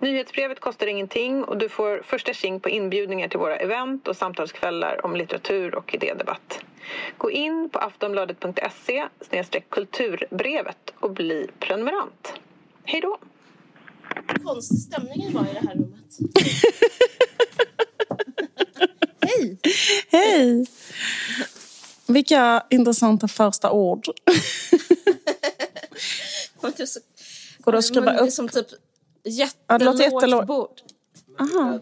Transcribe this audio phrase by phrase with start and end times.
[0.00, 5.06] Nyhetsbrevet kostar ingenting och du får första tjing på inbjudningar till våra event och samtalskvällar
[5.06, 6.58] om litteratur och idédebatt.
[7.18, 9.08] Gå in på aftonbladet.se
[9.68, 12.32] kulturbrevet och bli prenumerant.
[12.84, 13.18] Hej då!
[14.44, 16.18] Konstig stämningen var i det här rummet.
[19.20, 19.58] Hej!
[20.08, 20.66] Hej!
[22.06, 24.04] Vilka intressanta första ord.
[27.60, 28.32] Går det att är upp?
[28.32, 28.66] som typ
[29.22, 30.46] Ja, jättelågt jättelågt.
[30.46, 30.80] bord.
[31.38, 31.80] Aha.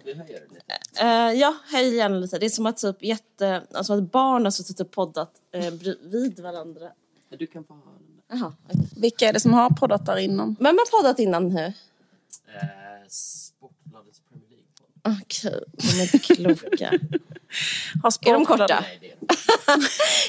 [1.01, 2.39] Eh, ja, höj gärna lite.
[2.39, 3.63] Det är som att typ jätte...
[3.73, 6.89] Alltså att barn har suttit och poddat uh, bredvid varandra.
[7.39, 8.39] Du kan få ha den.
[8.41, 8.53] Jaha.
[8.65, 8.81] okej.
[8.97, 10.57] Vilka är det som har poddat där innan?
[10.61, 11.65] Vem har poddat innan nu?
[11.65, 11.73] Eh,
[13.09, 15.23] Sportbladets Premier League-podd.
[15.23, 16.93] Okej, de är inte kloka.
[18.03, 18.85] Har Är de korta?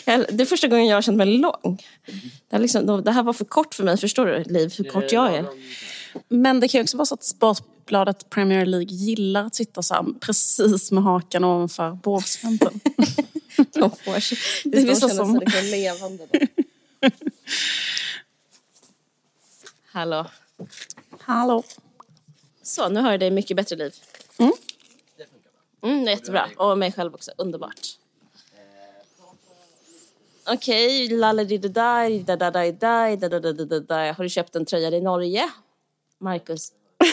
[0.31, 1.84] Det är första gången jag har känt mig lång.
[2.50, 5.12] Det här, liksom, det här var för kort för mig, förstår du Liv, hur kort
[5.12, 5.45] jag är?
[6.28, 9.94] Men det kan ju också vara så att Sportbladet Premier League gillar att sitta så
[9.94, 12.80] här precis med hakan ovanför bordskanten.
[13.74, 14.38] De får sig.
[14.64, 16.28] Det Det känna som- sig levande.
[19.92, 20.26] Hallå.
[21.20, 21.64] Hallå.
[22.64, 23.94] Så, nu hör jag dig mycket bättre Liv.
[24.38, 24.52] Mm.
[25.18, 25.50] Det funkar
[25.82, 25.90] bra.
[25.90, 26.50] Mm, det är jättebra.
[26.58, 27.32] Och mig själv också.
[27.38, 27.80] Underbart.
[30.48, 34.12] Okej, laladididaj, dadadidaj, dadadididaj.
[34.14, 35.50] Har du köpt en tröja i Norge?
[36.20, 36.72] Marcus?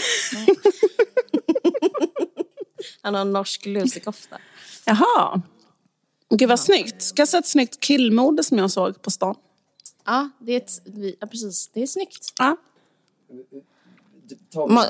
[3.02, 4.38] Han har en norsk lusekofta.
[4.84, 5.42] Jaha.
[6.30, 7.02] Gud vad snyggt.
[7.02, 9.34] Ska jag säga ett snyggt killmode som jag såg på stan?
[10.06, 11.70] Ja, det är, ett, vi- ja, precis.
[11.72, 12.32] Det är snyggt.
[12.38, 12.56] Ja.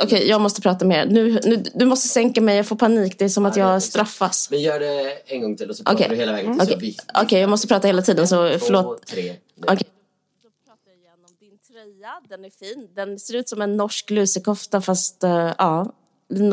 [0.05, 1.06] Okej, jag måste prata mer.
[1.06, 3.19] Nu, nu, du måste sänka mig, jag får panik.
[3.19, 4.50] Det är som att jag straffas.
[4.50, 6.60] Men gör det en gång till och så pratar Okej, du hela vägen.
[6.60, 9.06] Okej, vi- Okej, jag måste prata hela tiden, så Två, förlåt.
[9.06, 9.22] tre.
[9.54, 9.65] nu.
[9.69, 9.87] Okej.
[10.43, 11.31] Då pratar jag igenom
[12.06, 12.21] tröja.
[12.28, 12.89] Den är fin.
[12.94, 15.93] Den ser ut som en norsk lusekofta fast uh, ja,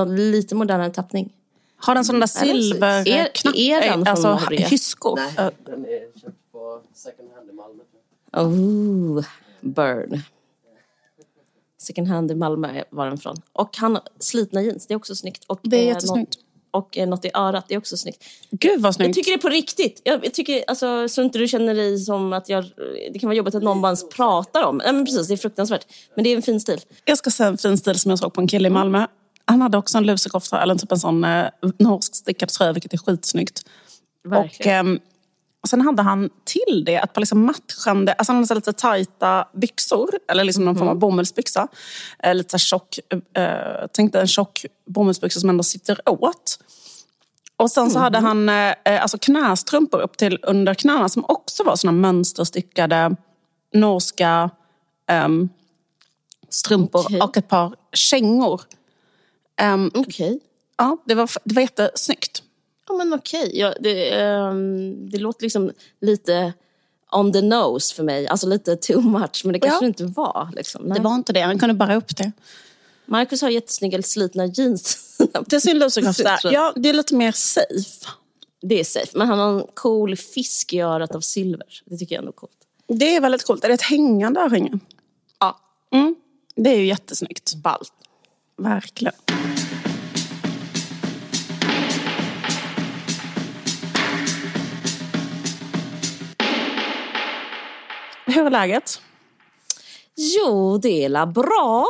[0.08, 1.34] lite modernare tappning.
[1.78, 3.56] Har den sån där Är den- silverknapp?
[3.56, 4.68] är- är den från alltså Norge?
[4.68, 5.16] hyskor?
[5.16, 7.84] Nej, den är köpt på second hand i Malmö.
[8.34, 9.25] Oh,
[9.62, 10.22] burn.
[11.78, 13.36] Second hand i Malmö var den från.
[13.53, 15.44] Och han slitna jeans, det är också snyggt.
[15.47, 16.36] Och, Det är eh, jättesnyggt.
[16.73, 18.23] Och eh, något i örat, det är också snyggt.
[18.51, 19.16] Gud vad Jag snyggt.
[19.16, 20.01] tycker det är på riktigt.
[20.03, 22.66] Jag, jag tycker, alltså, så inte du känner dig som att jag...
[23.13, 24.78] Det kan vara jobbigt att någon bara ens pratar om.
[24.78, 25.85] Nej, men precis, det är fruktansvärt.
[26.16, 26.81] Men det är en fin stil.
[27.06, 29.07] Jag ska säga en fin stil som jag såg på en kille i Malmö.
[29.45, 31.45] Han hade också en lusekofta, eller typ en sån eh,
[31.79, 33.62] norsk stickad tröja, vilket är skitsnyggt.
[34.25, 35.00] Och, Verkligen.
[35.63, 38.73] och sen hade han till det ett par liksom matchande, alltså han hade så lite
[38.73, 41.67] tajta byxor, eller liksom någon form av bomullsbyxa.
[42.23, 43.00] Eh, lite så tjock,
[43.38, 46.59] eh, tänkte en tjock bomullsbyxa som ändå sitter åt.
[47.58, 51.75] Och sen så hade han eh, alltså knästrumpor upp till under knäna som också var
[51.75, 53.16] såna mönsterstickade
[53.74, 54.50] norska
[55.08, 55.50] ehm,
[56.50, 57.22] strumpor Okej.
[57.22, 58.62] och ett par kängor.
[59.58, 60.40] Ehm, Okej.
[60.78, 62.44] ja, det, var, det var jättesnyggt.
[62.88, 63.52] Ja, men okej.
[63.59, 65.72] Ja, det, ehm, det låter liksom
[66.02, 66.53] lite
[67.12, 68.28] on the nose för mig.
[68.28, 69.80] Alltså lite too much, men det kanske Ja.
[69.81, 70.50] det inte var.
[70.56, 70.90] Liksom.
[70.90, 72.31] Det var inte det, han kunde bara upp det.
[73.06, 74.97] Marcus har jättesnygga slitna jeans.
[75.47, 76.38] Det är sin lusekofta.
[76.44, 78.08] Ja, det är lite mer safe.
[78.62, 79.18] det är safe.
[79.18, 81.68] Men han har en cool fisk i örat av silver.
[81.86, 82.52] Det tycker jag ändå är coolt.
[82.88, 83.63] Det är väldigt coolt.
[83.63, 84.72] Är det ett hängande örhänge?
[85.40, 85.59] Ja,
[85.92, 86.16] Mm.
[86.56, 87.53] Det är ju jättesnyggt.
[87.56, 87.94] ballt.
[88.58, 89.13] Verkligen.
[98.25, 99.02] Hur är läget?
[100.16, 101.86] Jo, det är la bra.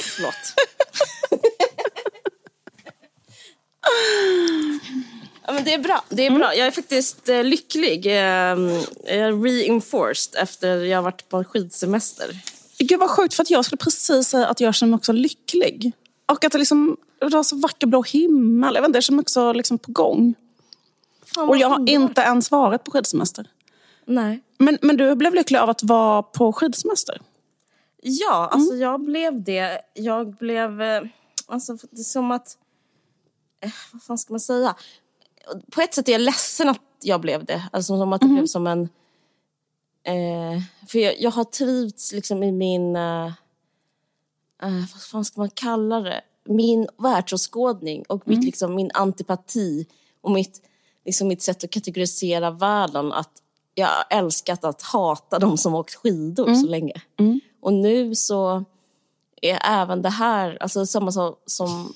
[0.00, 0.34] Förlåt.
[5.46, 6.04] ja, men det är bra.
[6.08, 6.54] Det är bra.
[6.54, 8.06] Jag är faktiskt eh, lycklig.
[8.06, 8.58] Eh, jag
[9.06, 12.36] är reinforced efter jag har varit på skidsemester.
[12.78, 15.92] Gud vad sjukt, för att jag skulle precis säga att jag känner mig också lycklig.
[16.26, 18.74] Och att det, liksom, det var så vacker blå himmel.
[18.74, 20.34] Jag vet inte, jag känner mig också liksom på gång.
[21.34, 22.02] Fan, Och jag har underbart.
[22.10, 23.46] inte ens varit på skidsemester.
[24.06, 24.40] Nej.
[24.58, 27.20] Men, men du blev lycklig av att vara på skidsemester?
[28.04, 29.80] Ja, alltså jag blev det.
[29.94, 30.82] Jag blev...
[30.82, 31.02] eh,
[31.46, 32.58] Alltså det är som att...
[33.60, 34.76] eh, Vad fan ska man säga?
[35.70, 37.68] På ett sätt är jag ledsen att jag blev det.
[37.72, 38.88] Alltså som att det blev som en...
[40.04, 42.96] Eh, för jag, jag har trivts liksom i min...
[42.96, 43.26] Eh,
[44.62, 46.20] eh, vad fan ska man kalla det?
[46.44, 49.86] Min världsåskådning och mitt, liksom, min antipati
[50.20, 50.62] och mitt,
[51.04, 53.12] liksom, mitt sätt att kategorisera världen.
[53.12, 53.42] Att
[53.74, 56.60] jag har älskat att hata de som åkt skidor Mm.
[56.60, 56.94] så länge.
[57.62, 58.64] Och nu så
[59.42, 61.92] är även det här, alltså samma sak som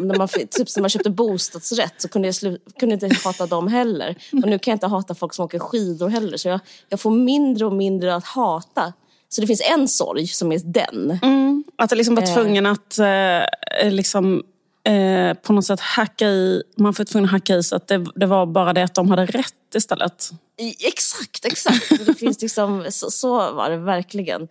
[0.00, 3.68] när man, typ när man köpte bostadsrätt så kunde jag slu, kunde inte hata dem
[3.68, 4.16] heller.
[4.32, 6.36] Och nu kan jag inte hata folk som åker skidor heller.
[6.36, 8.92] Så jag, jag får mindre och mindre att hata.
[9.28, 11.18] Så det finns en sorg som är den.
[11.78, 12.34] Att jag liksom var Eh.
[12.34, 14.42] tvungen att eh, liksom,
[14.86, 18.06] eh, på något sätt hacka i, man var tvungen att hacka i så att det,
[18.14, 20.30] det var bara det att de hade rätt istället.
[20.80, 22.06] Exakt, exakt.
[22.06, 24.42] Det finns liksom, så, så var det verkligen.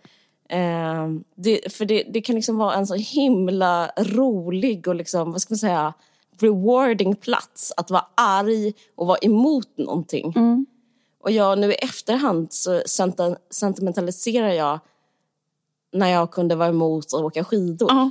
[0.48, 5.42] Eh, det, för det, det kan liksom vara en så himla rolig och liksom, vad
[5.42, 5.94] ska man säga,
[6.40, 10.32] rewarding plats att vara arg och vara emot någonting.
[11.22, 14.80] Och jag nu i efterhand så senti- sentimentaliserar jag
[15.92, 17.88] när jag kunde vara emot att åka skidor.
[17.92, 18.10] Ja.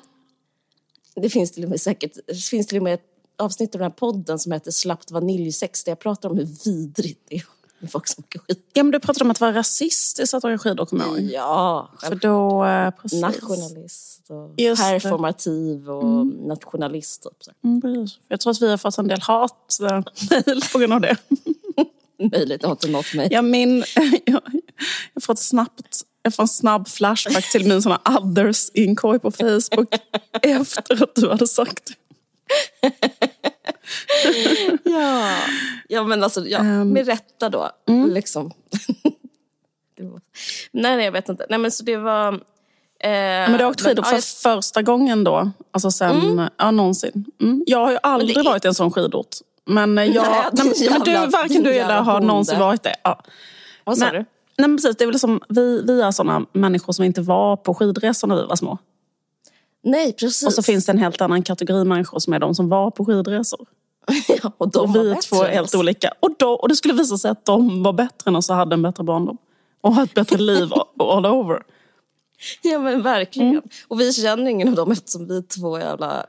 [1.21, 3.05] Det finns till och med säkert, det finns till och med ett
[3.37, 7.21] avsnitt av den här podden som heter Slappt vaniljsex där jag pratar om hur vidrigt
[7.29, 7.43] det är
[7.79, 8.63] med folk som åker skidor.
[8.73, 11.31] Ja, men du pratade om att vara rasistisk att åka skidor, kommer jag ihåg.
[11.31, 13.21] Ja, För då, eh, precis.
[13.21, 14.99] nationalist och Just det.
[14.99, 17.23] performativ och nationalist.
[17.23, 17.63] Typ.
[17.63, 18.19] Mm, precis.
[18.27, 19.77] Jag tror att vi har fått en del hat
[20.73, 21.17] på grund av det.
[22.31, 23.27] Möjligt att inte nått mig.
[23.31, 23.83] Jag, min,
[24.25, 24.41] jag,
[25.13, 29.95] jag får ett snabbt jag får en snabb flashback till min såna others-inkorg på Facebook
[30.41, 32.91] efter att du hade sagt det.
[34.83, 35.29] Ja,
[35.87, 36.89] ja men alltså ja, Ehm.
[36.89, 37.69] med rätta då.
[37.87, 38.09] Mm.
[38.13, 38.45] Liksom.
[39.99, 40.21] Var-
[40.71, 41.45] nej, nej, jag vet inte.
[41.49, 42.27] Nej, men så det var...
[42.33, 42.39] Eh,
[43.09, 45.51] Men du har åkt skidor ja, för jag- första gången då?
[45.71, 47.25] Alltså sen, ja någonsin.
[47.41, 47.63] Mm.
[47.67, 49.35] Jag har ju aldrig det varit i en sån skidort.
[49.65, 52.83] Men, eh, jag, Nej, nej, men, men du, varken du eller jag har någonsin varit
[52.83, 52.95] det.
[53.03, 53.23] Ja.
[53.83, 54.25] Vad sa Men, du?
[54.57, 57.73] Nej, precis, det är väl som, vi, vi är såna människor som inte var på
[57.73, 58.77] skidresor när vi var små.
[59.83, 60.47] Nej, precis.
[60.47, 63.05] Och så finns det en helt annan kategori människor som är de som var på
[63.05, 63.67] skidresor.
[64.27, 66.13] ja, och de Och var vi bättre två är helt olika.
[66.19, 68.73] Och, då, och det skulle visa sig att de var bättre än oss och hade
[68.73, 69.37] en bättre barndom.
[69.81, 70.69] Och har ett bättre liv
[70.99, 71.63] all over.
[72.61, 73.49] Ja, men verkligen.
[73.49, 73.61] Mm.
[73.87, 76.25] Och vi känner ingen av dem eftersom vi är två jävla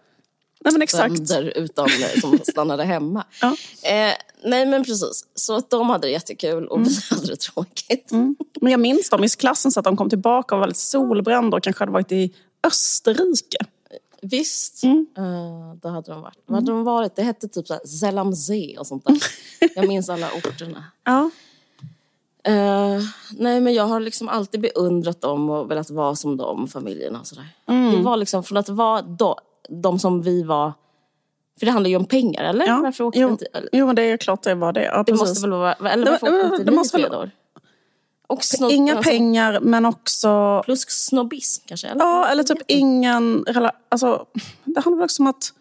[0.66, 1.14] Nej men exakt.
[1.14, 1.88] bönder utan,
[2.20, 3.24] som stannade hemma.
[3.40, 3.56] Ja.
[3.82, 4.12] Eh,
[4.44, 5.24] nej, men precis.
[5.34, 8.10] Så att de hade det jättekul och vi hade det tråkigt.
[8.60, 11.56] Men jag minns dem i klassen så att de kom tillbaka och var väldigt solbrända
[11.56, 12.34] och kanske hade varit i
[12.66, 13.58] Österrike.
[14.22, 15.06] Visst, Mm.
[15.18, 16.38] eh, det hade de varit.
[16.46, 17.16] Vad hade de varit?
[17.16, 17.66] Det hette typ
[18.00, 19.16] Zelamzee och sånt där.
[19.74, 20.84] Jag minns alla orterna.
[21.04, 21.30] Ja.
[22.44, 27.20] Eh, nej, men jag har liksom alltid beundrat dem och velat vara som dem, familjerna
[27.20, 27.48] och sådär.
[27.69, 27.92] Mm.
[27.96, 30.72] Det var liksom från att vara då, de som vi var...
[31.58, 32.66] För det handlar ju om pengar, eller?
[32.66, 32.80] Ja.
[32.82, 33.68] Varför åkte Jo, eller?
[33.72, 34.84] jo, det är klart det var det.
[34.84, 35.72] Ja, Det måste väl vara...
[35.74, 37.30] Eller Det- varför åkte det- det måste väl-?
[38.28, 40.62] Och snobb, Inga alltså, pengar men också...
[40.64, 41.88] Plus snobbism kanske?
[41.88, 42.00] Eller?
[42.04, 43.44] Ja, eller typ ingen...
[43.44, 44.26] rela- Alltså,
[44.64, 45.52] det handlar väl också om att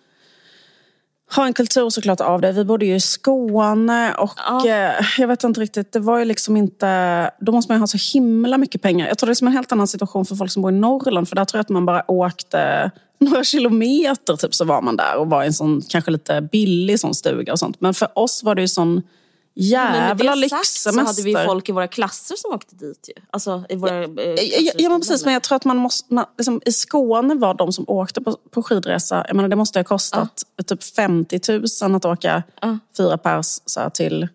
[1.36, 2.52] ha en kultur såklart av det.
[2.52, 4.68] Vi bodde ju i Skåne och Ja.
[4.68, 7.32] eh, jag vet inte riktigt, det var ju liksom inte...
[7.40, 9.08] Då måste man ju ha så himla mycket pengar.
[9.08, 11.30] Jag tror det är som en helt annan situation för folk som bor i Norrland.
[11.30, 15.16] För där tror jag att man bara åkte några kilometer typ så var man där
[15.18, 17.82] och var i en sån kanske lite billig sån stuga och sånt.
[17.82, 19.02] Men för oss var det ju sån
[19.58, 21.46] jävla men med det sagt så hade vi lyxsemester.
[21.46, 23.24] folk i våra klasser som åkte dit ju.
[23.32, 24.04] Alltså i våra...
[24.04, 26.72] eh, Ja, ja, ja men precis, men jag tror att man måste, man, liksom, i
[26.72, 30.84] Skåne var de som åkte på, på skidresa, jag menar, det måste ha kostat typ
[30.84, 31.40] 50
[31.84, 32.78] 000 att åka Ja.
[32.98, 34.28] fyra pers så här, till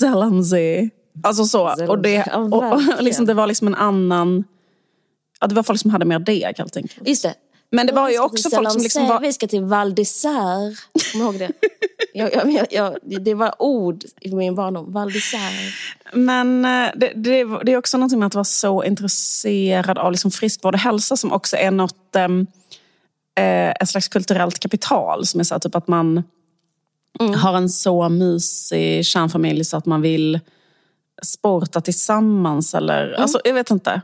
[0.00, 0.90] Zellamzee.
[1.22, 1.86] Alltså så.
[1.88, 4.44] Och det, Ja, och, och, liksom, det var liksom en annan...
[5.40, 7.08] Ja, det var folk som hade mer deg helt enkelt.
[7.08, 7.34] Just det.
[7.70, 9.20] Men det var ju också folk som liksom var...
[9.20, 10.76] Vi ska till Val d'Isère.
[11.12, 11.52] Kommer du ihåg det?
[12.14, 14.92] jag, jag, jag, det var ord i min barndom.
[14.92, 15.72] Val d'Isère.
[16.12, 20.30] Men eh, det, det, det är också någonting med att vara så intresserad av liksom
[20.30, 22.46] friskvård och hälsa som också är något, ehm,
[23.38, 25.26] eh, ett slags kulturellt kapital.
[25.26, 26.22] Som är så här, typ att man
[27.36, 30.40] har en så mysig kärnfamilj så att man vill
[31.22, 32.74] sporta tillsammans.
[32.74, 34.00] Eller, alltså, jag vet inte.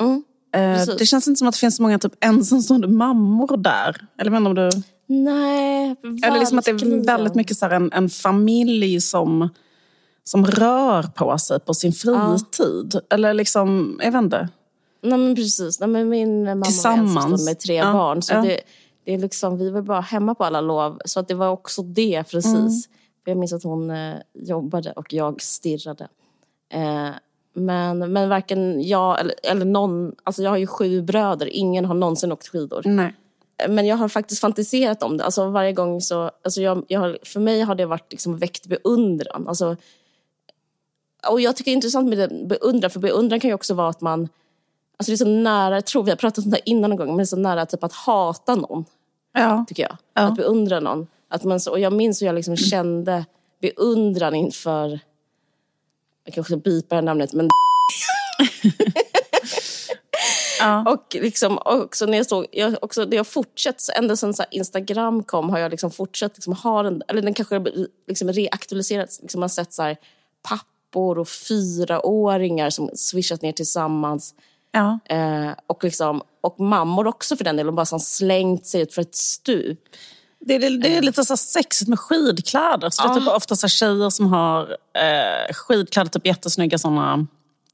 [0.00, 0.24] Mm.
[0.54, 0.96] Eh, Precis.
[0.98, 4.06] det känns inte som att det finns så många typ, ensamstående mammor där.
[4.18, 4.70] Eller inte om du...
[5.10, 7.02] Nej, Eller liksom att det är verkligen.
[7.02, 9.48] väldigt mycket så här en, en familj som,
[10.24, 13.00] som rör på sig på sin fritid.
[13.10, 14.48] Eller liksom, jag vet inte.
[15.02, 15.80] Nej men precis.
[15.80, 16.98] Nej, men min mamma Tillsammans.
[17.14, 18.22] var ensamstående med tre Ja, barn.
[18.22, 18.42] Så ja.
[18.42, 18.60] det,
[19.04, 20.98] det är liksom, vi var bara hemma på alla lov.
[21.04, 22.54] Så att det var också det precis.
[22.54, 22.70] Mm.
[23.24, 26.08] Jag minns att hon eh, jobbade och jag stirrade.
[26.72, 27.08] Eh,
[27.58, 31.94] men, men varken jag eller, eller någon, alltså jag har ju sju bröder, ingen har
[31.94, 32.82] någonsin åkt skidor.
[32.84, 33.14] Nej.
[33.68, 35.24] Men jag har faktiskt fantiserat om det.
[35.24, 38.66] Alltså varje gång så, alltså jag, jag har, för mig har det varit liksom väckt
[38.66, 39.48] beundran.
[39.48, 39.76] Alltså,
[41.30, 43.88] och jag tycker det är intressant med det, beundran, för beundran kan ju också vara
[43.88, 44.20] att man,
[44.96, 46.96] alltså det är så nära, jag tror vi har pratat om det här innan någon
[46.96, 48.84] gång, men det är så nära typ att hata någon,
[49.32, 49.64] Ja.
[49.68, 49.96] tycker jag.
[50.14, 50.22] Ja.
[50.22, 51.06] Att beundra någon.
[51.28, 53.24] Att man, så- och jag minns hur jag liksom kände
[53.60, 55.00] beundran inför
[56.28, 57.48] jag kanske bipar det namnet, men
[60.60, 60.92] Ja.
[60.92, 65.50] Och liksom också när jag såg, jag, också när jag fortsatt, ända sedan Instagram kom
[65.50, 67.64] har jag liksom fortsatt liksom ha den, eller den kanske
[68.08, 69.96] liksom reaktualiserats, liksom man har sett så här
[70.42, 74.34] pappor och fyraåringar som swishat ner tillsammans.
[74.72, 74.98] Ja.
[75.04, 79.02] Eh, och, liksom, och mammor också för den delen, bara som slängt sig ut för
[79.02, 79.80] ett stup.
[80.40, 82.90] Det, är- det är lite så sexigt med skidkläder.
[82.90, 83.36] Så det är typ Ah.
[83.36, 87.26] ofta så tjejer som har eh, skidkläder, typ jättesnygga såna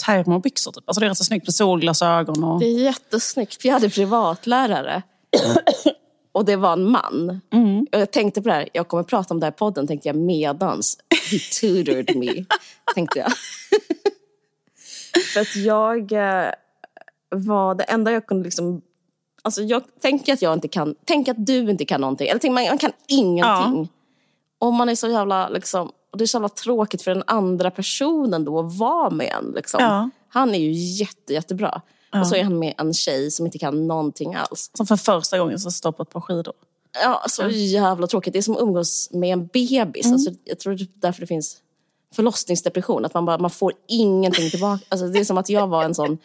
[0.07, 0.73] termobyxor.
[0.73, 0.85] Typ.
[0.87, 2.45] Alltså det är rätt så snyggt med solglasögon.
[2.45, 2.61] Och...
[2.61, 3.65] Det är jättesnyggt.
[3.65, 5.03] Jag hade privatlärare.
[6.33, 7.41] Och det var en man.
[7.93, 10.09] Och jag tänkte på det här, jag kommer prata om det här i podden, tänkte
[10.09, 10.99] jag medans
[11.31, 12.45] he tutored me.
[12.95, 13.33] tänkte jag.
[15.35, 16.51] För att jag eh,
[17.31, 18.83] var det enda jag kunde liksom...
[19.45, 22.29] Alltså jag tänker att jag inte kan, tänk att du inte kan någonting.
[22.29, 23.89] Eller tänk man, man kan ingenting.
[24.59, 27.71] Och man är så jävla liksom, och det är så jävla tråkigt för den andra
[27.71, 29.53] personen då att vara med en.
[29.57, 29.81] Liksom.
[29.83, 30.11] Ja.
[30.29, 31.83] Han är ju jätte, jättebra.
[32.21, 34.71] Och så är han med en tjej som inte kan någonting alls.
[34.75, 36.55] Som för första gången så står på ett par skidor.
[37.03, 38.33] Ja, så jävla tråkigt.
[38.33, 40.13] Det är som att umgås med en bebis.
[40.13, 41.57] Alltså, jag tror det är därför det finns
[42.15, 43.05] förlossningsdepression.
[43.05, 44.85] Att man, bara, man får ingenting tillbaka.
[44.89, 46.19] Alltså, det är som att jag var en sån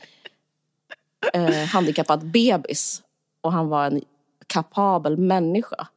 [1.33, 3.01] eh, handikappad bebis.
[3.41, 4.01] Och han var en
[4.47, 5.87] kapabel människa.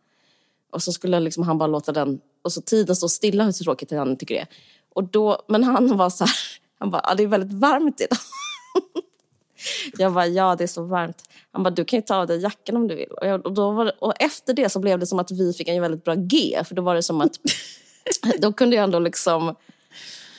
[0.73, 2.21] Och så skulle liksom han bara låta den...
[2.43, 4.49] Och så tiden stå stilla hur tråkigt han tycker det är.
[4.95, 6.35] Och då, men han var så här...
[6.79, 8.19] Han bara, ja, det är väldigt varmt idag.
[9.99, 11.23] Jag bara, ja det är så varmt.
[11.53, 13.11] Han bara, du kan ju ta av dig jackan om du vill.
[13.11, 15.69] Och, jag, och, då det, och efter det så blev det som att vi fick
[15.69, 16.63] en väldigt bra G.
[16.65, 17.39] För då var det som att,
[18.39, 19.55] då kunde jag ändå liksom,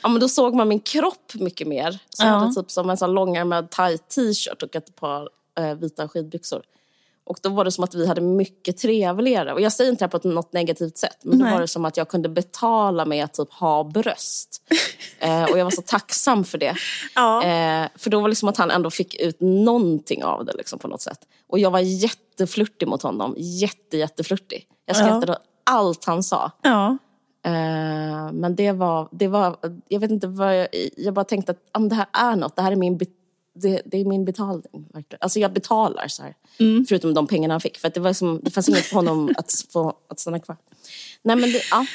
[0.04, 1.92] ja men då såg man min kropp mycket mer.
[2.10, 2.38] Så jag Ja.
[2.38, 5.30] hade typ som en sån långärmad tight t-shirt och ett par
[5.60, 6.62] eh, vita skidbyxor.
[7.26, 9.54] Och då var det som att vi hade mycket trevligare.
[9.54, 11.18] Och jag säger inte det här på något negativt sätt.
[11.24, 11.54] Men då Nej.
[11.54, 14.62] var det som att jag kunde betala med att typ ha bröst.
[15.20, 16.76] Eh, och jag var så tacksam för det.
[17.16, 17.44] Ja.
[17.44, 20.80] Eh, för då var det liksom att han ändå fick ut någonting av det liksom,
[20.80, 21.20] på något sätt.
[21.48, 23.36] Och jag var jätteflörtig mot honom.
[23.38, 24.68] Jätte, jätteflörtig.
[24.86, 26.52] Jag skrattade åt allt han sa.
[26.62, 26.98] Ja.
[27.46, 31.60] Eh, men det var, det var, jag vet inte vad jag, jag bara tänkte att
[31.72, 32.56] ah, det här är något.
[32.56, 33.00] Det här är min,
[33.56, 34.86] det, det är min betalning.
[34.94, 35.18] Verkligen.
[35.22, 36.36] Alltså jag betalar så här.
[36.88, 37.78] Förutom de pengarna han fick.
[37.78, 40.58] För att det, var som, det fanns inget för honom att, få, att stanna kvar.
[41.22, 41.86] Nej men det, ja.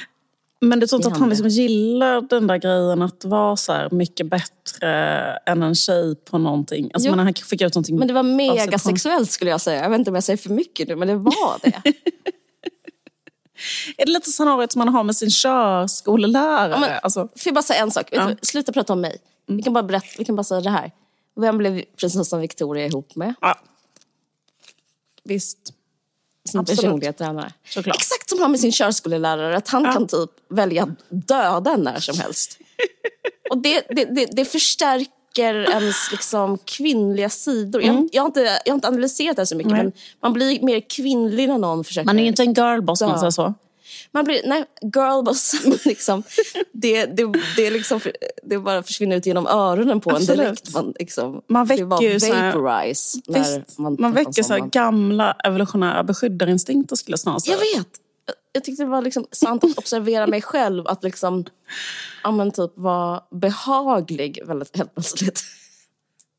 [0.60, 3.72] Men du tror inte Det att han liksom gillar den där grejen att vara så
[3.72, 4.88] här mycket bättre
[5.46, 6.90] än en tjej på någonting?
[6.94, 9.50] Alltså men han fick ut någonting Men det var av sig mega på- sexuellt skulle
[9.50, 9.82] jag säga.
[9.82, 11.82] Jag vet inte om jag säger för mycket nu, men det var det.
[13.96, 16.70] Är det lite scenariot som man har med sin körskolelärare?
[16.70, 18.08] Ja, men- alltså, Får jag bara säga en sak?
[18.12, 18.30] Ja.
[18.42, 19.16] sluta prata om mig.
[19.46, 20.90] Vi, kan bara berätta, vi kan bara säga det här.
[21.40, 23.34] Vem blev prinsessan Victoria ihop med?
[23.40, 23.58] ja.
[25.24, 25.58] Visst.
[26.48, 26.80] Sin Absolut.
[26.80, 27.52] personliga tränare.
[27.68, 27.96] Såklart.
[27.96, 29.56] Exakt som han med sin körskolelärare.
[29.56, 32.58] Att han kan typ välja att döda när som helst.
[33.50, 37.82] Och det, det, det, det förstärker ens liksom kvinnliga sidor.
[37.82, 39.84] Jag, jag, har inte, jag har inte analyserat det så mycket, Mm.
[39.86, 39.92] Nej.
[39.94, 42.06] men man blir mer kvinnlig när någon försöker...
[42.06, 43.18] Man är ju inte en girlboss man Ja.
[43.18, 43.54] säger så.
[44.12, 44.64] Man blir, nej,
[44.94, 45.54] girlboss,
[45.84, 46.22] liksom,
[46.72, 48.00] det, det, det, är liksom,
[48.42, 50.40] det bara försvinner ut genom öronen på en Absolut.
[50.40, 50.74] direkt.
[50.74, 54.60] Man, liksom, Man väcker ju här- vaporize när Visst, man, man, en väcker så här
[54.60, 57.56] gamla evolutionära beskyddarinstinkter skulle jag snarare säga.
[57.56, 57.88] Jag vet.
[58.52, 60.86] Jag tyckte det var liksom sant att observera mig själv.
[60.86, 61.44] Att liksom,
[62.22, 65.42] ja typ vara behaglig väldigt, helt plötsligt.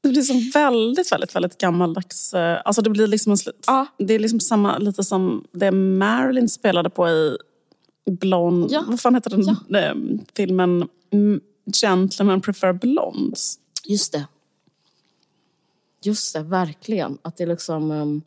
[0.02, 2.34] Det blir som väldigt, väldigt, väldigt gammaldags.
[2.34, 3.64] eh, Alltså det blir liksom en slut.
[3.68, 3.86] Ja.
[3.98, 7.38] Det är liksom samma, lite som det Marilyn spelade på i
[8.12, 8.72] Blond...
[8.72, 8.84] Ja.
[8.88, 10.88] Vad fan heter den eh, filmen?
[11.12, 11.42] Mm,
[11.82, 13.60] Gentlemen prefer blondes.
[13.86, 14.28] Just det.
[16.04, 17.18] Just det, verkligen.
[17.22, 17.92] Att det är liksom...
[17.92, 18.22] ehm,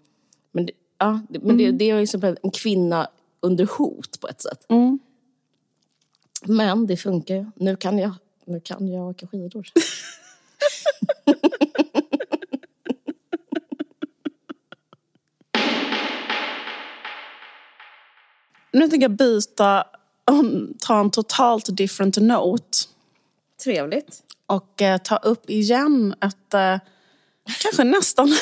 [0.52, 3.09] men det, ja, det, men det, det är ju som en kvinna
[3.41, 4.67] under hot på ett sätt.
[4.69, 4.99] Mm.
[6.47, 7.47] Men det funkar ju.
[7.57, 8.12] Nu kan jag,
[8.47, 9.67] nu kan jag åka skidor.
[18.73, 19.85] Nu tänker jag byta,
[20.31, 22.78] um, ta en totalt different note
[23.64, 24.23] Trevligt.
[24.47, 26.78] och eh, ta upp igen ett, eh,
[27.62, 28.28] kanske nästan,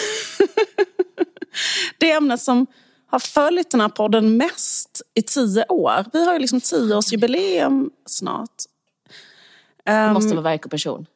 [1.99, 2.67] det ämnet som
[3.07, 6.05] har följt den här podden mest i tio år.
[6.13, 8.57] Vi har ju liksom tioårsjubileum snart.
[9.85, 11.07] Det måste vara verk och person.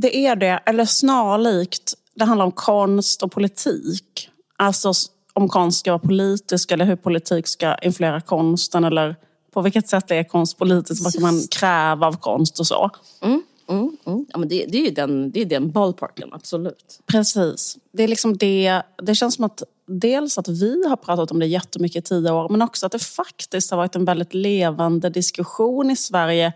[0.00, 1.94] Det är det, eller snarlikt.
[2.14, 4.30] Det handlar om konst och politik.
[4.56, 4.92] Alltså
[5.32, 9.16] om konst ska vara politisk eller hur politik ska influera konsten eller
[9.52, 12.90] på vilket sätt är konst politisk, vad kan man kräva av konst och så.
[13.22, 14.26] Mm, mm.
[14.28, 17.00] Ja, men det, det är ju den, det är den ballparken, absolut.
[17.06, 17.76] Precis.
[17.92, 21.46] Det är liksom det, det känns som att dels att vi har pratat om det
[21.46, 25.90] jättemycket i tio år, men också att det faktiskt har varit en väldigt levande diskussion
[25.90, 26.52] i Sverige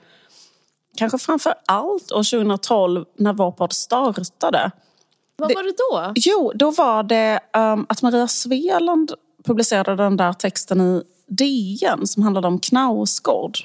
[0.97, 4.71] kanske framför allt år 2012 när vår podd startade.
[5.37, 6.13] Vad var det då?
[6.15, 9.13] Jo, då var det um, att Maria Sveland
[9.45, 13.59] publicerade den där texten i DN som handlade om Knausgård.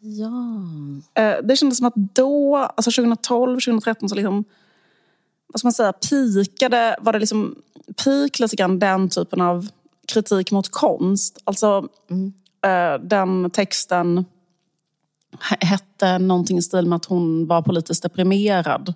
[0.00, 1.22] Ja.
[1.22, 4.44] Eh, det kändes som att då, alltså 2012, 2013, så liksom,
[5.46, 7.54] vad ska man säga, pikade, var det liksom
[8.04, 9.68] peak lite grann den typen av
[10.06, 11.38] kritik mot konst.
[11.44, 11.88] Alltså
[12.64, 14.24] eh, den texten
[15.40, 18.94] hette någonting i stil med att hon var politiskt deprimerad.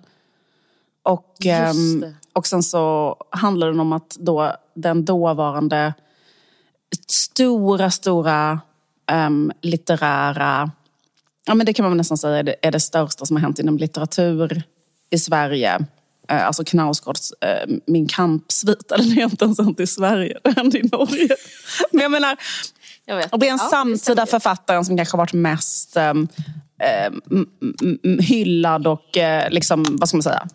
[1.03, 5.93] Och, ehm, och sen så handlade den om att då, den dåvarande
[7.07, 8.59] stora, stora
[9.11, 10.71] um, litterära...
[11.45, 13.59] Ja, men det kan man nästan säga är det, är det största som har hänt
[13.59, 14.63] inom litteratur
[15.09, 15.85] i Sverige.
[16.29, 18.91] Eh, alltså Knausgårds eh, Min kampsvit.
[18.91, 21.35] Eller det är inte ens hänt i Sverige, det hände i Norge.
[21.91, 22.37] Men jag menar.
[23.31, 24.25] Och det är en Ja, samtida stämmer.
[24.25, 26.27] författare som kanske har varit mest um,
[28.19, 30.47] hyllad och eh, liksom, vad ska man säga,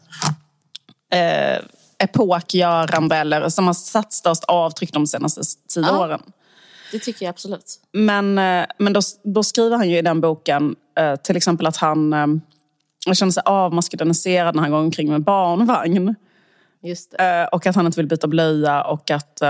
[1.14, 1.64] uh,
[1.98, 5.40] epokgörande eller som har satt störst avtryck de senaste
[5.74, 5.98] tio Ja.
[6.00, 6.22] åren.
[6.92, 7.80] Det tycker jag absolut.
[7.92, 11.76] Men, eh, men då, då skriver han ju i den boken eh, till exempel att
[11.76, 12.26] han eh,
[13.14, 16.14] känner sig avmaskuliniserad när han går omkring med barnvagn.
[16.82, 17.14] Just.
[17.18, 19.42] Eh, och att han inte vill byta blöja och att...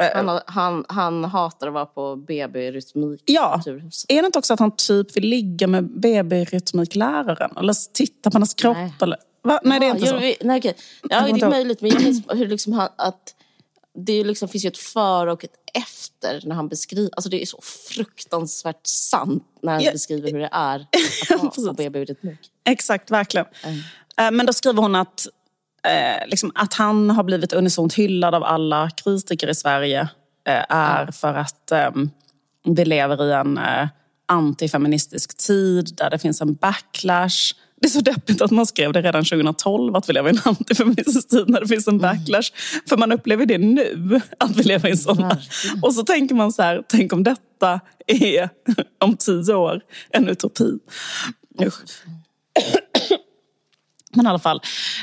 [0.00, 3.62] ehm, Han, har- han, han hatar att vara på BB Rytmik Ja.
[4.08, 7.56] Är det inte också att han typ vill ligga med BB-rytmikläraren?
[7.56, 8.76] Eller titta på hennes kropp?
[8.76, 8.92] Nej.
[9.02, 9.60] Eller, va?
[9.64, 10.16] Nej, det är Ja, inte så.
[10.18, 10.74] vi- nej, okej.
[11.02, 11.80] Ja, det är möjligt.
[11.80, 13.34] Men jag minns hur liksom han, att
[13.94, 17.10] det liksom, finns ju ett före och ett efter när han beskriver.
[17.16, 17.60] Alltså det är så
[17.94, 19.92] fruktansvärt sant när han Ja.
[19.92, 20.86] beskriver hur det är
[21.30, 22.38] att vara på BB Rytmik.
[22.64, 23.46] Exakt, verkligen.
[24.16, 25.26] Eh, Men då skriver hon att,
[25.86, 30.00] eh, liksom, att han har blivit unisont hyllad av alla kritiker i Sverige
[30.48, 31.90] eh, är för att eh,
[32.64, 33.88] vi lever i en eh,
[34.28, 37.54] antifeministisk tid där det finns en backlash.
[37.80, 40.42] Det är så deppigt att man skrev det redan 2012 att vi lever i en
[40.44, 42.52] antifeministisk tid när det finns en backlash.
[42.88, 45.24] För man upplever det nu, att vi lever i en sån.
[45.82, 48.48] Och så tänker man så här, tänk om detta är
[48.98, 50.78] om tio år en utopi.
[51.62, 52.04] Usch.
[54.14, 54.60] Men i alla fall.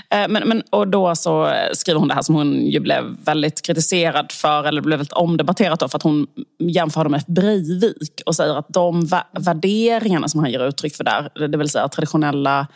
[0.09, 3.61] Eh, men, men, och då så skriver hon det här som hon ju blev väldigt
[3.61, 6.27] kritiserad för, eller blev väldigt omdebatterat då, för att hon
[6.59, 11.47] jämför dem med Breivik och säger att de värderingarna som han ger uttryck för där,
[11.47, 12.67] det vill säga traditionella...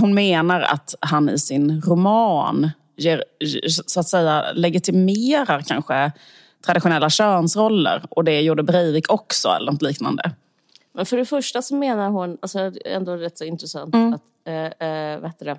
[0.00, 3.24] Hon menar att han i sin roman ger,
[3.86, 6.12] så att säga legitimerar kanske
[6.66, 10.30] traditionella könsroller och det gjorde Breivik också eller något liknande.
[10.96, 14.14] Men för det första så menar hon, alltså ändå rätt så intressant Mm.
[14.14, 15.58] att eh, eh, vad heter det,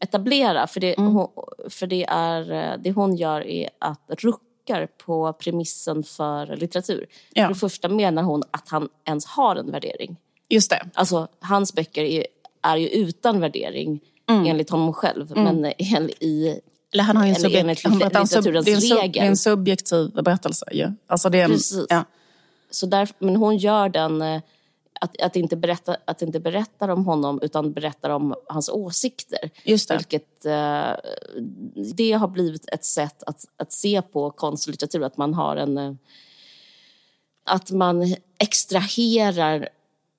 [0.00, 0.66] etablera.
[0.66, 1.12] För, det, Mm.
[1.12, 1.28] hon,
[1.68, 7.06] för det, är, eh, det hon gör är att ruckar på premissen för litteratur.
[7.34, 7.42] Ja.
[7.42, 10.16] För det första menar hon att han ens har en värdering.
[10.48, 10.86] Just det.
[10.94, 12.26] Alltså hans böcker är,
[12.62, 14.00] är ju utan värdering
[14.30, 14.46] Mm.
[14.46, 15.32] enligt honom själv.
[15.36, 16.60] Men en, i,
[16.92, 19.12] Eller han har ju en, subjekt, enligt han berättar det, litteraturens är en sub, regel.
[19.12, 20.66] det är en subjektiv berättelse.
[20.72, 20.92] Ju.
[21.06, 21.86] Alltså det är en, Precis.
[21.88, 22.04] ja.
[22.70, 24.40] så där, men hon gör den...
[25.00, 29.50] Att, att, inte berätta, att inte berättar om honom utan berättar om hans åsikter.
[29.64, 29.96] Just det.
[29.96, 30.92] Vilket, eh,
[31.96, 35.04] det har blivit ett sätt att, att se på konst och litteratur.
[35.04, 35.78] Att man har en...
[35.78, 35.92] eh,
[37.44, 39.68] Att man extraherar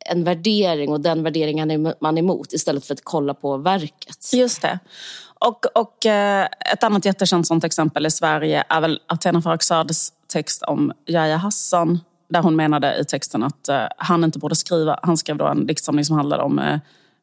[0.09, 4.33] en värdering och den värderingen är man emot istället för att kolla på verket.
[4.33, 4.79] Just det.
[5.39, 10.63] Och, och eh, ett annat jättekänt sånt exempel i Sverige är väl Athena Farrokhzads text
[10.63, 11.99] om Yahya Hassan.
[12.29, 14.99] Där hon menade i texten att eh, han inte borde skriva.
[15.03, 16.79] Han skrev då en diktsamling som handlade om eh,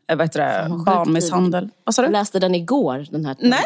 [0.08, 0.86] vad heter det, vad sjukt.
[0.86, 1.70] barnmisshandel.
[1.84, 2.12] Vad sa Jag du?
[2.12, 3.06] läste den igår.
[3.10, 3.60] Den här Nej?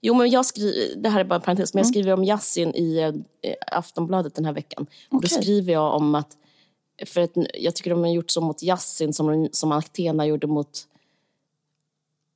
[0.00, 1.78] Jo, men jag skriver, det här är bara en parentes, Mm.
[1.80, 2.98] men jag skriver om Yasin i
[3.42, 4.82] eh, Aftonbladet den här veckan.
[4.82, 5.30] Och då Okej.
[5.42, 6.28] skriver jag om att,
[7.06, 10.70] för att jag tycker de har gjort så mot Yasin som, som Athena gjorde mot,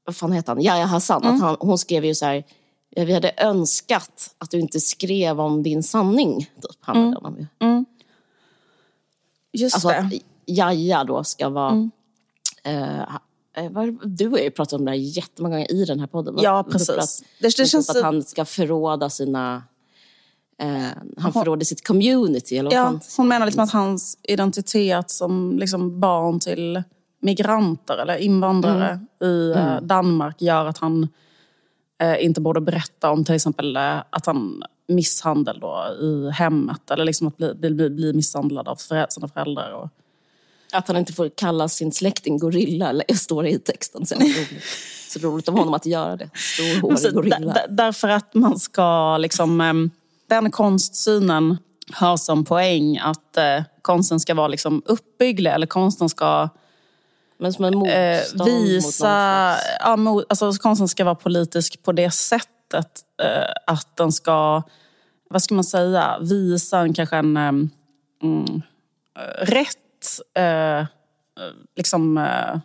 [0.04, 1.22] vad fan heter han, Yahya Hassan.
[1.22, 1.34] Mm.
[1.34, 2.44] Att han, hon skrev ju så här,
[2.90, 6.38] "Ja, vi hade önskat att du inte skrev om din sanning.
[6.40, 7.46] Typ, handlade den om ju.
[9.52, 9.94] Just Alltså det.
[9.94, 10.06] Mm.
[10.06, 10.12] att
[10.46, 11.88] Yahya då ska vara...
[12.64, 13.00] Eh,
[13.56, 16.34] eh, vad- du har ju pratat om det här jättemånga gånger i den här podden.
[16.40, 16.86] Ja, precis.
[16.88, 17.06] pratar-
[17.40, 17.90] Det, det men känns...
[17.90, 19.62] att han ska förråda sina...
[20.58, 20.82] Eh,
[21.16, 23.00] han förråder sitt community, eller Ja, fan?
[23.16, 26.82] hon menar liksom att hans identitet som liksom barn till
[27.20, 31.08] migranter eller invandrare i eh, Danmark gör att han
[32.02, 34.62] eh, inte borde berätta om till exempel eh, att han
[34.94, 39.72] misshandel då i hemmet eller liksom att bli, bli, bli misshandlad av sina föräldrar.
[39.72, 39.88] Och,
[40.72, 44.06] Att han inte får kalla sin släkting gorilla, eller står det i texten.
[44.06, 44.48] Så, roligt.
[45.08, 46.30] så roligt av honom att göra det.
[46.34, 47.38] Storhårig gorilla.
[47.38, 49.60] där- där- därför att man ska liksom...
[49.60, 49.90] ehm,
[50.28, 51.56] den konstsynen
[51.92, 56.48] har som poäng att eh, konsten ska vara liksom uppbygglig eller konsten ska
[57.38, 59.48] Men som en motstånd eh, visa...
[59.50, 64.62] mot ja, mot, alltså, konsten ska vara politisk på det sättet eh, att den ska,
[65.32, 67.70] vad ska man säga, visa en, kanske en um,
[68.22, 68.62] mm,
[69.38, 70.86] rätt eh,
[71.76, 72.60] liksom eh,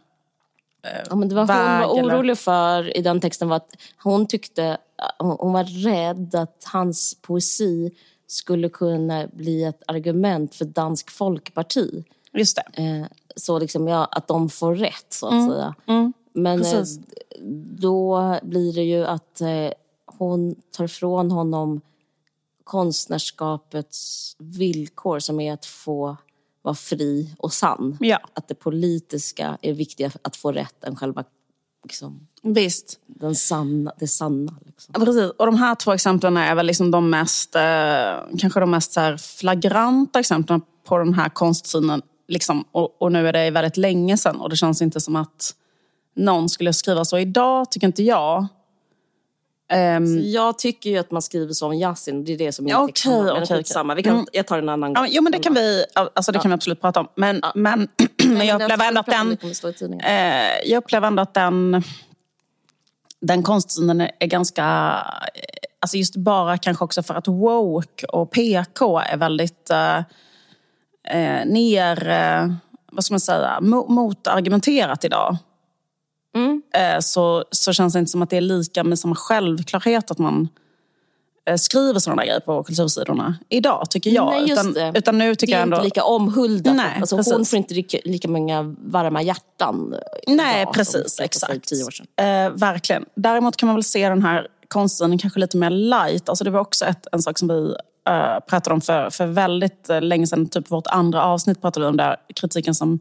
[1.09, 4.27] Ja, men det var väg hon var orolig för i den texten var att hon
[4.27, 4.77] tyckte,
[5.19, 7.91] hon var rädd att hans poesi
[8.27, 12.03] skulle kunna bli ett argument för Dansk Folkparti.
[12.33, 13.09] Just det.
[13.35, 15.75] Så liksom, ja, att de får rätt, så att säga.
[16.33, 16.99] Men eh, Precis.
[17.79, 19.41] då blir det ju att
[20.05, 21.81] hon tar ifrån honom
[22.67, 26.17] konstnärskapets villkor som är att få
[26.61, 27.97] vara fri och sann.
[27.99, 28.19] Ja.
[28.33, 31.23] Att det politiska är viktigare att få rätt än själva
[31.83, 32.99] liksom, Visst.
[33.05, 34.53] den sanna, det sanna.
[34.65, 34.93] Liksom.
[34.97, 35.31] Ja, Precis.
[35.31, 37.61] Och de här två exemplen är väl liksom de mest, eh,
[38.39, 42.01] kanske de mest så flagranta exemplen på den här konstsynen.
[42.27, 42.65] Liksom.
[42.71, 45.55] Och, och nu är det väldigt länge sedan och det känns inte som att
[46.15, 48.47] någon skulle skriva så idag, tycker inte jag.
[49.69, 52.69] Ehm, Jag tycker ju att man skriver så om Yasin, det är det som är
[52.71, 53.11] Ja, texten.
[53.31, 53.95] okej, Men.
[53.97, 54.25] Vi kan, Mm.
[54.33, 55.07] Jag tar en annan ja, gång.
[55.11, 57.07] jo, men det kan vi, alltså det kan vi absolut prata om.
[57.15, 57.87] Men, men,
[58.25, 59.37] men jag upplever ändå att den...
[59.99, 61.83] Eh, jag upplever ändå att den,
[63.21, 64.63] den konstsynen är ganska...
[65.79, 69.97] Alltså just bara kanske också för att woke och PK är väldigt eh,
[71.17, 72.07] eh, ner...
[72.09, 72.51] Eh,
[72.91, 73.57] vad ska man säga?
[73.61, 75.37] Mo, motargumenterat idag.
[76.77, 80.17] Eh, så, så känns det inte som att det är lika med samma självklarhet att
[80.17, 80.49] man
[81.45, 84.29] eh, skriver sådana grejer på kultursidorna idag, tycker jag.
[84.29, 84.91] Nej, utan, det.
[84.95, 85.77] utan nu tycker det är jag ändå...
[85.77, 86.75] inte lika omhuldat.
[86.75, 89.95] Nej, alltså, hon får inte lika, lika många varma hjärtan
[90.27, 91.17] Nej, idag precis.
[91.17, 91.67] för Exakt.
[91.67, 92.07] tio år sedan.
[92.15, 93.05] Eh, verkligen.
[93.15, 96.29] Däremot kan man väl se den här konstsynen kanske lite mer light.
[96.29, 97.75] Alltså det var också ett, en sak som vi
[98.09, 100.47] eh, pratade om för, för väldigt eh, länge sedan.
[100.47, 102.15] Typ vårt andra avsnitt pratade vi om där.
[102.35, 102.99] Kritiken som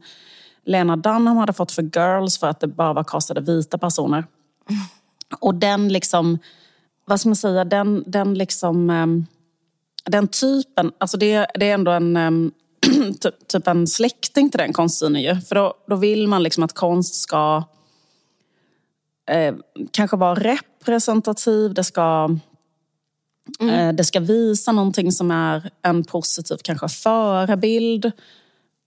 [0.67, 4.25] Lena Dunham hade fått för Girls för att det bara var castade vita personer.
[5.39, 6.39] Och den liksom,
[7.05, 8.89] vad ska man säga, den, den liksom...
[8.89, 9.25] ehm,
[10.05, 12.51] den typen, alltså det, det är ändå en, ehm,
[13.19, 15.41] typ, typ en släkting till den konstsynen ju.
[15.41, 17.63] För då, då vill man liksom att konst ska
[19.29, 19.55] eh,
[19.91, 22.37] kanske vara representativ, det ska,
[23.59, 28.11] eh, det ska visa någonting som är en positiv kanske förebild.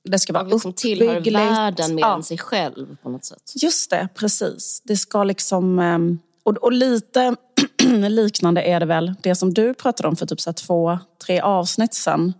[0.04, 2.14] Det ska vara liksom tillhör världen mer Ja.
[2.14, 3.52] än sig själv på något sätt.
[3.62, 4.82] Just det, precis.
[4.84, 5.78] Det ska liksom...
[5.78, 7.36] ehm, Och, och lite
[8.08, 11.94] liknande är det väl det som du pratade om för typ så två, tre avsnitt
[11.94, 12.34] sen.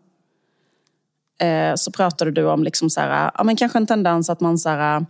[1.40, 4.58] Eh, så pratade du om liksom så här, ja, men kanske en tendens att man
[4.58, 5.06] så här,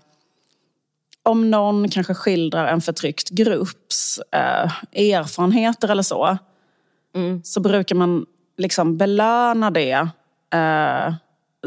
[1.23, 4.73] om någon kanske skildrar en förtryckt grupps eh,
[5.13, 6.39] erfarenheter eller så,
[7.15, 7.41] Mm.
[7.45, 8.27] så brukar man
[8.59, 10.09] liksom belöna det.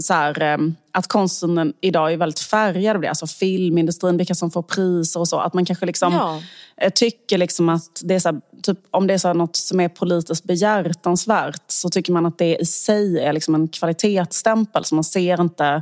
[0.01, 0.57] Så här, eh,
[0.91, 3.09] att konsten idag är väldigt färgad av det.
[3.09, 5.39] Alltså filmindustrin, vilka som får priser och så.
[5.39, 6.41] Att man kanske liksom Ja.
[6.77, 9.79] eh, tycker liksom att det är så här, typ, om det är så något som
[9.79, 14.85] är politiskt behjärtansvärt så tycker man att det i sig är liksom en kvalitetsstämpel.
[14.85, 15.81] Så man ser inte...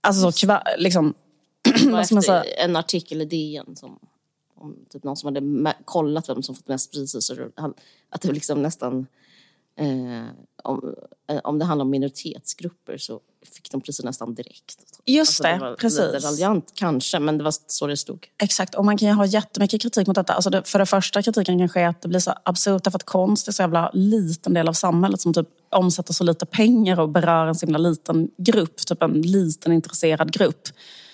[0.00, 1.14] Alltså så, kva, liksom,
[1.90, 2.44] vad ska man säga?
[2.44, 3.98] en artikel i DN som
[4.60, 7.20] om typ någon som hade kollat vem som fått mest priser.
[7.20, 7.34] Så
[8.10, 9.06] att det liksom nästan...
[9.78, 10.26] Eh,
[10.64, 10.94] om,
[11.28, 13.20] eh, om det handlar om minoritetsgrupper så
[13.54, 14.78] fick de priser nästan direkt.
[15.04, 16.00] Just det, det var precis.
[16.00, 18.26] lite raljant kanske, men det var så det stod.
[18.42, 20.32] Exakt, och man kan ju ha jättemycket kritik mot detta.
[20.32, 23.04] Alltså det, för det första kritiken kanske är att det blir så absurt därför att
[23.04, 27.08] konst är så jävla liten del av samhället som typ omsätter så lite pengar och
[27.08, 30.68] berör en så himla liten grupp, typ en liten intresserad grupp.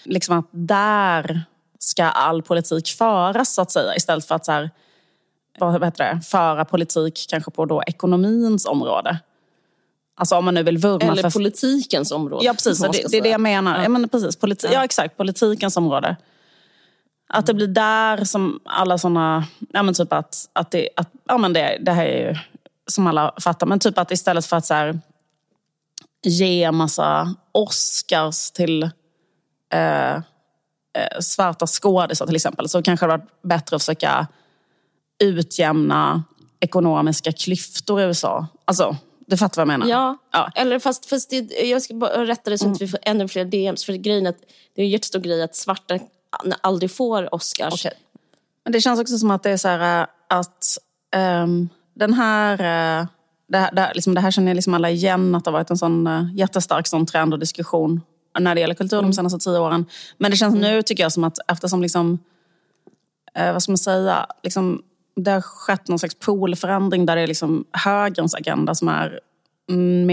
[0.04, 1.44] Liksom att där
[1.78, 4.70] ska all politik föras så att säga istället för att så här,
[5.70, 9.18] vad heter det, föra politik kanske på då ekonomins område.
[10.14, 12.44] Alltså om man nu vill vurma Eller för politikens område.
[12.44, 12.80] Ja, precis.
[12.80, 13.82] Det, det är det jag menar.
[13.82, 13.88] Ja.
[13.88, 14.84] men precis, politi- ja.
[14.84, 15.16] exakt.
[15.16, 16.16] Politikens område.
[17.28, 19.44] Att det blir där som alla såna...
[19.72, 22.36] Ja, men typ att, att, det, att ja, men det, det här är ju
[22.86, 23.66] som alla fattar.
[23.66, 25.00] Men typ att istället för att så här,
[26.22, 28.82] ge massa Oscars till
[29.72, 30.20] eh, eh,
[31.20, 34.26] svarta skådisar till exempel så kanske det varit bättre att försöka
[35.18, 36.24] utjämna
[36.60, 38.46] ekonomiska klyftor i USA.
[38.64, 38.96] Alltså,
[39.26, 39.92] du fattar vad jag menar?
[39.92, 40.50] Ja, Ja.
[40.54, 43.44] eller fast, fast det, jag ska bara rätta det så att vi får ännu fler
[43.44, 43.84] DMs.
[43.84, 44.40] För grejen är att
[44.74, 45.98] det är en jättestor grej att svarta
[46.60, 47.74] aldrig får Oscars.
[47.74, 47.98] Okej.
[48.64, 50.78] Men det känns också som att det är så här äh, att
[51.14, 52.52] ehm, den här...
[53.00, 53.06] äh,
[53.48, 55.70] det, här, det, här, liksom, det här känner liksom alla igen, att det har varit
[55.70, 58.00] en sån äh, jättestark sån trend och diskussion
[58.38, 59.86] när det gäller kultur de senaste tio åren.
[60.18, 62.18] Men det känns nu, tycker jag, som att eftersom liksom,
[63.34, 64.82] eh, vad ska man säga, liksom,
[65.16, 69.20] det har skett någon slags polförändring där det är liksom högerns agenda som är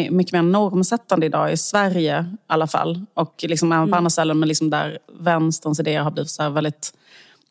[0.09, 3.05] mycket mer normsättande idag i Sverige i alla fall.
[3.13, 3.97] Och liksom även på mm.
[3.97, 6.93] andra ställen men liksom där vänsterns idéer har blivit så väldigt,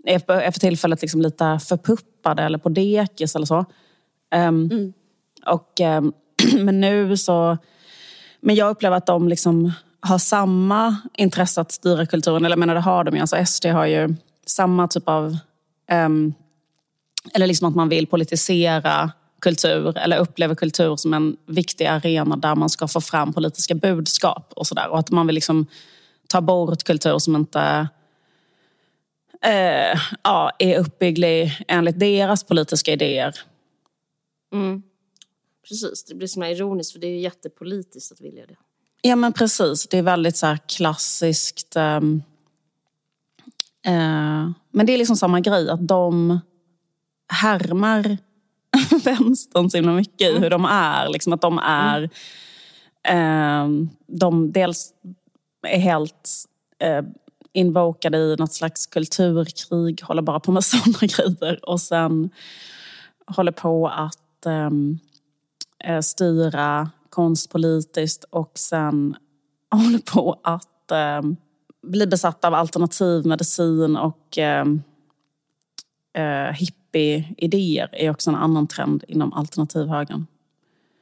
[0.05, 3.65] är för tillfället liksom lite förpuppade eller på dekis eller så.
[4.35, 4.93] Um, mm.
[5.47, 6.13] och, um,
[6.65, 7.59] men nu så...
[8.41, 12.45] Men jag upplever att de liksom har samma intresse att styra kulturen.
[12.45, 13.21] Eller jag menar, det har de ju.
[13.21, 14.15] Alltså SD har ju
[14.47, 15.37] samma typ av...
[15.93, 16.35] Um,
[17.35, 19.11] eller liksom att man vill politisera
[19.41, 24.53] kultur eller upplever kultur som en viktig arena där man ska få fram politiska budskap
[24.57, 24.89] och sådär.
[24.89, 25.67] Och att man vill liksom
[26.29, 27.89] ta bort kultur som inte
[29.43, 33.35] eh, ja, är uppbygglig enligt deras politiska idéer.
[34.53, 34.83] Mm.
[35.69, 38.57] Precis, det blir så ironiskt för det är jättepolitiskt att vilja det.
[39.03, 41.77] Ja men precis, det är väldigt så klassiskt.
[41.77, 41.97] Eh,
[43.87, 46.41] eh, men det är liksom samma grej, att de
[47.29, 48.19] härmar
[49.05, 50.43] vänstern så himla mycket i mm.
[50.43, 51.09] hur de är.
[51.09, 52.11] Liksom att de är...
[53.03, 53.83] Mm.
[53.83, 54.93] Eh, de dels
[55.67, 56.31] är helt
[56.79, 57.03] eh,
[57.53, 61.69] invokade i något slags kulturkrig, håller bara på med sådana grejer.
[61.69, 62.31] Och sen
[63.27, 64.99] håller på att ehm,
[65.85, 69.17] eh, styra konstpolitiskt och sen
[69.71, 71.23] håller på att eh,
[71.83, 74.65] bli besatt av alternativ medicin och eh,
[76.93, 80.27] eh, hippie-idéer är också en annan trend inom alternativhögern.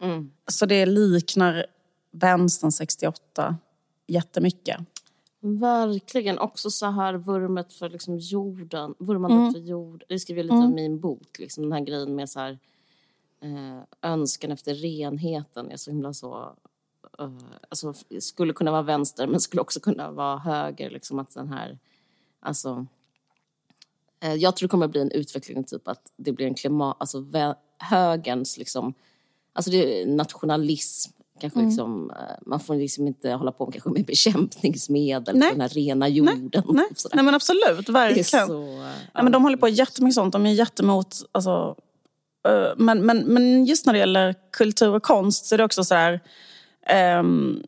[0.02, 0.30] Mm.
[0.46, 1.66] Så det liknar
[2.10, 3.56] vänstern 68
[4.06, 4.80] jättemycket.
[5.40, 6.38] Verkligen.
[6.38, 8.94] Också så här vurmet för liksom jorden.
[8.98, 9.52] Vurmandet mm.
[9.52, 10.04] för jord.
[10.08, 10.66] Det skriver jag lite mm.
[10.66, 11.38] om min bok.
[11.38, 12.58] Liksom den här grejen med så här,
[13.40, 16.56] eh, önskan efter renheten är så himla så...
[17.20, 20.90] Uh, alltså, skulle kunna vara vänster men skulle också kunna vara höger.
[20.90, 21.78] Liksom att den här...
[22.40, 22.95] Alltså, Eh,
[24.20, 27.24] jag tror det kommer bli en utveckling typ att det blir en klimat, alltså
[27.78, 28.94] högerns liksom,
[29.52, 31.12] alltså det är nationalism.
[31.40, 31.68] Kanske mm.
[31.68, 35.48] liksom, eh, man får liksom inte hålla på med, kanske med bekämpningsmedel Nej.
[35.48, 36.50] på den här rena jorden.
[36.52, 36.86] Nej, Nej.
[37.14, 38.46] Nej men absolut, verkligen.
[38.46, 38.64] Så,
[39.14, 41.76] Nej, men de håller på jättemycket sånt, de är jättemot, alltså,
[42.48, 45.84] uh, men, men, men just när det gäller kultur och konst så är det också
[45.84, 46.20] så här,
[47.20, 47.62] um,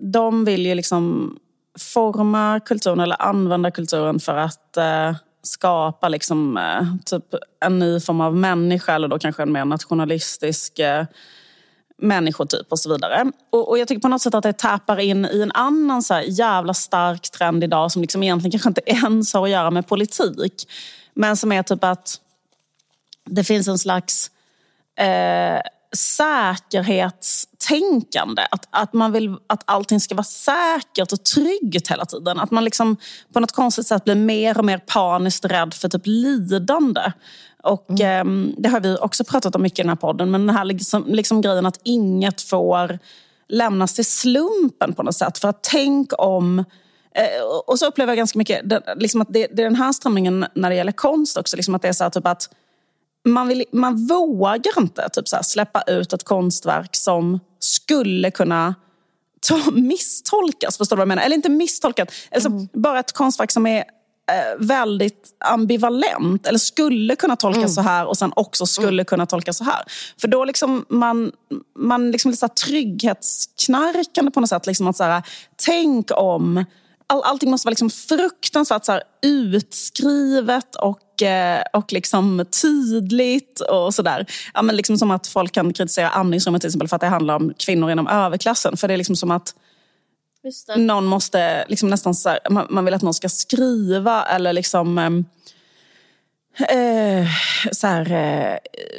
[0.00, 1.36] de vill ju liksom
[1.78, 7.24] forma kulturen eller använda kulturen för att uh, skapa liksom, eh, typ
[7.60, 11.04] en ny form av människa eller då kanske en mer nationalistisk eh,
[11.98, 13.32] människotyp och så vidare.
[13.50, 16.20] Och, och, jag tycker på något sätt att det tappar in i en annan så
[16.26, 20.68] jävla stark trend idag som liksom egentligen kanske inte ens har att göra med politik.
[21.14, 22.20] Men som är typ att
[23.24, 24.30] det finns en slags
[24.98, 25.60] eh,
[25.96, 28.42] säkerhetstänkande.
[28.50, 32.40] Att, att man vill att allting ska vara säkert och tryggt hela tiden.
[32.40, 32.96] Att man liksom
[33.32, 37.12] på något konstigt sätt blir mer och mer paniskt rädd för typ lidande.
[37.62, 38.48] Och mm.
[38.48, 40.30] eh, Det har vi också pratat om mycket i den här podden.
[40.30, 42.98] Men den här liksom, liksom grejen att inget får
[43.48, 45.38] lämnas till slumpen på något sätt.
[45.38, 46.58] För att tänk om
[47.14, 48.62] eh, och så upplever jag ganska mycket
[48.96, 51.56] liksom att det, det, är den här strömningen när det gäller konst också.
[51.56, 52.48] Liksom att det är så typ att
[53.24, 58.74] man, vill, man vågar inte typ så här, släppa ut ett konstverk som skulle kunna
[59.48, 60.78] ta, misstolkas.
[60.78, 61.22] Förstår du vad jag menar?
[61.22, 62.68] Eller inte misstolkat, alltså, mm.
[62.72, 63.78] bara ett konstverk som är
[64.30, 66.46] eh, väldigt ambivalent.
[66.46, 67.68] Eller skulle kunna tolkas mm.
[67.68, 69.04] så här och sen också skulle mm.
[69.04, 69.82] kunna tolkas så här.
[70.20, 71.32] För då liksom man,
[71.78, 74.66] man liksom lite så trygghetsknarkande på något sätt.
[74.66, 75.22] Liksom att så här,
[75.56, 76.64] tänk om
[77.14, 83.94] all, allting måste vara liksom fruktansvärt så här, utskrivet och, eh, och liksom tydligt och
[83.94, 84.26] sådär.
[84.54, 87.54] Ja, liksom som att folk kan kritisera andningsrummet till exempel för att det handlar om
[87.58, 88.76] kvinnor inom överklassen.
[88.76, 89.54] För det är liksom som att
[90.76, 94.98] någon måste liksom nästan så här, man, man, vill att någon ska skriva eller liksom
[94.98, 95.16] eh,
[96.78, 97.26] eh
[97.72, 98.56] så här, eh,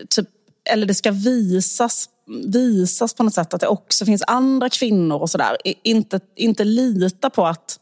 [0.09, 0.27] typ,
[0.69, 2.09] eller det ska visas
[2.51, 5.57] visas på något sätt att det också finns andra kvinnor och sådär.
[5.83, 7.79] Inte, inte lita på att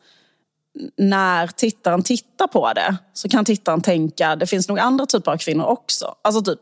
[0.98, 5.38] när tittaren tittar på det så kan tittaren tänka det finns nog andra typer av
[5.38, 6.16] kvinnor också.
[6.22, 6.60] Alltså typ,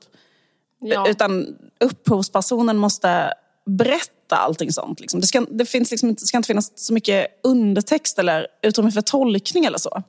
[0.80, 1.10] ja.
[1.10, 3.34] Utan upphovspersonen måste
[3.66, 5.00] berätta allting sånt.
[5.00, 5.20] Liksom.
[5.20, 9.02] Det, ska, det finns liksom, det ska inte finnas så mycket undertext eller utrymme för
[9.02, 10.04] tolkning eller så.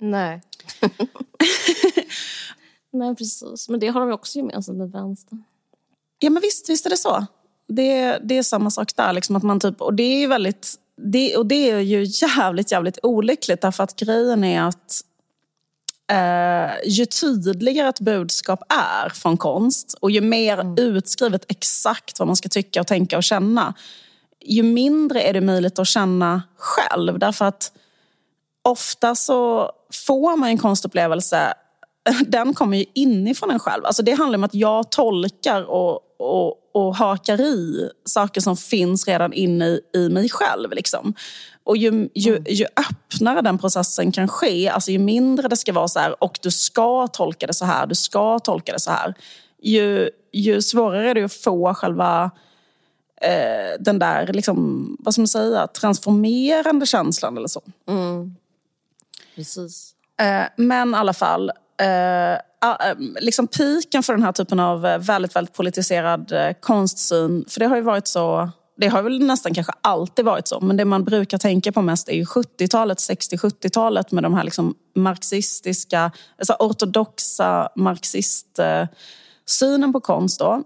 [0.00, 0.42] Nej.
[2.92, 3.68] Nej, precis.
[3.68, 5.44] Men det har de också gemensamt med vänstern.
[6.18, 7.26] Ja, men visst, visst är det så.
[7.68, 9.12] Det, det är samma sak där.
[9.12, 12.98] Liksom, att man typ, och det är väldigt det, och det är ju jävligt, jävligt
[13.02, 15.00] olyckligt därför att grejen är att
[16.12, 20.78] eh, ju tydligare ett budskap är från konst och ju mer mm.
[20.78, 23.74] utskrivet exakt vad man ska tycka och tänka och känna
[24.44, 27.18] ju mindre är det möjligt att känna själv.
[27.18, 27.72] Därför att
[28.62, 29.70] ofta så
[30.06, 31.54] får man en konstupplevelse
[32.26, 33.84] den kommer ju inifrån en själv.
[33.84, 39.08] Alltså det handlar om att jag tolkar och, och, och hakar i saker som finns
[39.08, 40.72] redan inne i, i mig själv.
[40.72, 41.14] Liksom.
[41.64, 42.44] Och ju, ju, mm.
[42.48, 46.38] ju öppnare den processen kan ske, alltså ju mindre det ska vara så här, och
[46.42, 49.14] du ska tolka det så här, du ska tolka det så här.
[49.62, 52.30] Ju, ju svårare är det att få själva
[53.22, 57.62] eh, den där, liksom, vad ska man säga, transformerande känslan eller så.
[57.88, 58.36] Mm.
[59.34, 59.94] Precis.
[60.20, 64.86] Eh, men i alla fall, Eh, ah, eh, liksom piken för den här typen av
[64.86, 69.26] eh, väldigt, väldigt politiserad eh, konstsyn, för det har ju varit så det har väl
[69.26, 72.98] nästan kanske alltid varit så, men det man brukar tänka på mest är ju 70-talet,
[72.98, 80.38] 60-70-talet med de här liksom marxistiska, alltså ortodoxa marxistsynen på konst.
[80.38, 80.62] Då,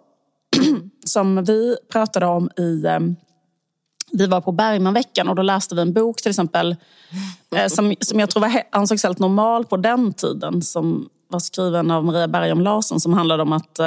[1.05, 2.83] som vi pratade om i...
[4.17, 6.77] Vi var på Bergmanveckan och då läste vi en bok till exempel
[7.69, 10.63] som, som jag tror var, ansågs helt normal på den tiden.
[10.63, 13.87] Som var skriven av Maria Bergom Larsson som handlade om att, eh,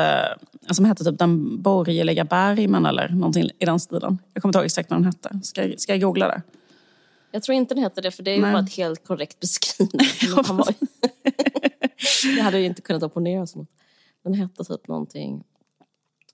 [0.72, 4.18] som hette typ Den borgerliga Bergman eller någonting i den stilen.
[4.34, 5.40] Jag kommer inte ihåg exakt vad den hette.
[5.44, 6.42] Ska, jag, ska jag googla det?
[7.32, 10.08] Jag tror inte den hette det för det är ju bara ett helt korrekt beskrivning.
[12.38, 13.70] jag hade ju inte kunnat opponera sig mot.
[14.24, 15.44] Den hette typ någonting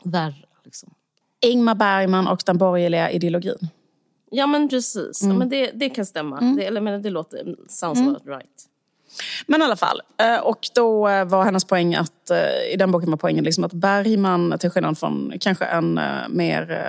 [0.04, 0.46] värre.
[0.64, 0.94] Liksom.
[1.42, 3.70] Ingmar Bergman och den borgerliga ideologin.
[4.36, 5.34] Ja men precis, mm.
[5.34, 6.38] ja, men det, det kan stämma.
[6.38, 6.56] Mm.
[6.56, 8.16] Det, eller, men det låter, sounds mm.
[8.26, 8.66] right.
[9.48, 12.92] Men i alla fall, eh, och då eh, var hennes poäng att, eh, i den
[12.92, 16.80] boken var poängen liksom att Bergman, till skillnad från kanske en mer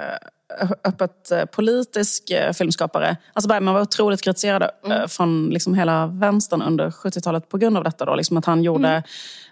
[0.84, 3.16] öppet politisk filmskapare.
[3.32, 5.08] Alltså Bergman var otroligt kritiserad mm.
[5.08, 8.04] från liksom hela vänstern under 70-talet på grund av detta.
[8.04, 9.02] Då, liksom att han gjorde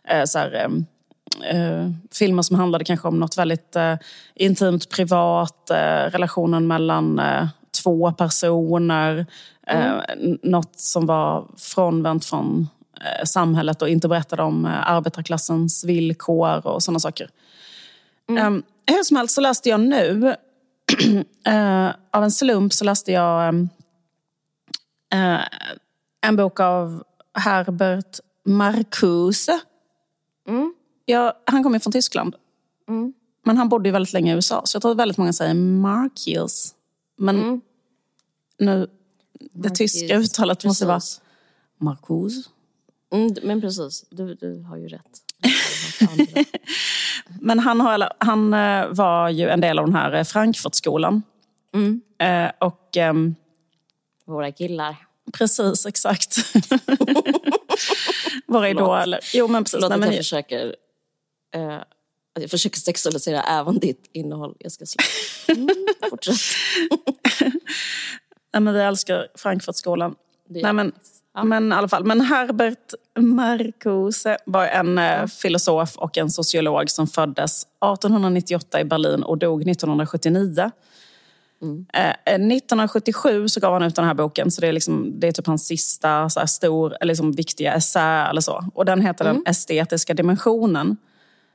[0.05, 0.27] mm.
[0.27, 0.69] så här,
[1.43, 3.95] eh, filmer som handlade kanske om något väldigt eh,
[4.35, 7.21] intimt, privat, eh, relationen mellan
[7.83, 9.27] två personer.
[9.67, 9.99] Mm.
[9.99, 12.69] Eh, något som var frånvänt från
[13.01, 17.31] eh, samhället och inte berättade om eh, arbetarklassens villkor och sådana saker.
[18.29, 18.57] Mm.
[18.57, 20.35] Eh, hur som helst så läste jag nu,
[21.47, 23.55] eh, av en slump så läste jag
[25.13, 25.41] eh,
[26.27, 27.03] en bok av
[27.35, 29.61] Herbert Marcuse.
[30.49, 30.75] Mm.
[31.05, 32.37] Ja, han kommer från Tyskland.
[32.89, 33.13] Mm.
[33.45, 35.55] Men han bodde ju väldigt länge i USA, så jag tror att väldigt många säger
[35.55, 36.75] Marcuse.
[37.25, 37.61] Men mm.
[38.59, 38.89] nu
[39.53, 41.01] det tyska uttalet måste vara
[41.79, 42.51] Marcuse.
[43.13, 45.21] Mm, men precis, du, du har ju rätt.
[47.41, 51.23] men han, har, han eh, var ju en del av den här eh, Frankfurtskolan.
[51.75, 52.01] Mm.
[52.19, 52.97] Eh, och...
[52.97, 53.35] Um,
[54.25, 54.97] Våra killar.
[55.33, 56.37] Precis, exakt.
[58.47, 59.21] Våra idoler.
[59.35, 59.81] Jo, men precis.
[59.81, 60.77] Förlåt att jag försöker,
[61.55, 61.79] eh,
[62.41, 64.55] jag försöker sexualisera även ditt innehåll.
[64.59, 65.05] Jag ska sluta.
[65.49, 65.69] Mm,
[66.11, 66.37] fortsätt.
[68.53, 70.15] Nej, men vi älskar Frankfurtskolan.
[70.49, 70.93] Nej, men,
[71.35, 71.45] ja.
[71.45, 72.05] men i alla fall.
[72.05, 75.29] Men Herbert Marcuse var en eh, ja.
[75.29, 80.71] filosof och en sociolog som föddes 1898 i Berlin och dog 1979.
[81.63, 81.87] Mm.
[81.93, 85.27] Eh, 1977 eh, så gav han ut den här boken, så det är, liksom, det
[85.27, 88.65] är typ hans sista så här, stor, liksom, viktiga essä eller så.
[88.75, 89.37] Och den heter mm.
[89.37, 90.97] Den estetiska dimensionen.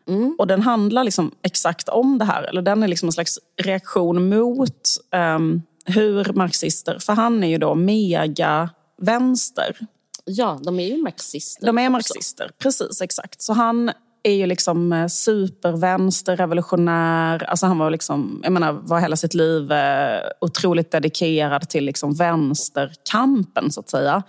[0.07, 0.35] Mm.
[0.37, 2.43] Och den handlar liksom exakt om det här.
[2.43, 4.97] Eller den är liksom en slags reaktion mot
[5.35, 8.69] um, hur marxister, för han är ju då mega
[9.01, 9.77] vänster.
[10.25, 11.65] Ja, de är ju marxister.
[11.65, 12.55] De är marxister, också.
[12.59, 13.41] precis exakt.
[13.41, 13.91] Så han
[14.23, 17.43] är ju liksom eh, supervänster, revolutionär.
[17.43, 22.13] Alltså han var, liksom, jag menar, var hela sitt liv eh, otroligt dedikerad till liksom
[22.13, 24.23] vänsterkampen, så att säga.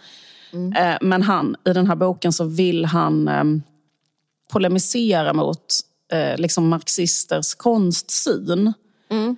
[0.52, 0.72] Mm.
[0.72, 3.28] Eh, men han, i den här boken så vill han
[4.50, 5.80] polemisera mot
[6.36, 8.72] liksom marxisters konstsyn.
[9.10, 9.36] Mm.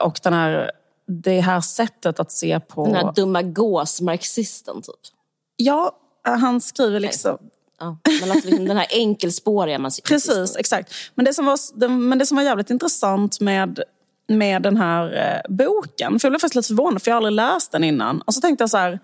[0.00, 0.70] Och den här
[1.06, 2.86] det här sättet att se på...
[2.86, 5.14] Den här dumma gås-marxisten typ?
[5.56, 7.38] Ja, han skriver liksom...
[7.78, 10.08] Ja, men alltså liksom den här enkelspåriga marxisten.
[10.14, 10.92] Precis, exakt.
[11.14, 13.82] Men det, som var, men det som var jävligt intressant med,
[14.28, 17.32] med den här eh, boken, för jag blev faktiskt lite förvånad för jag har aldrig
[17.32, 18.22] läst den innan.
[18.22, 19.00] Och så tänkte jag så här,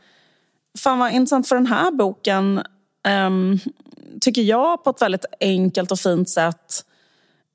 [0.79, 2.63] fan vad intressant för den här boken
[3.27, 3.59] um,
[4.21, 6.85] tycker jag på ett väldigt enkelt och fint sätt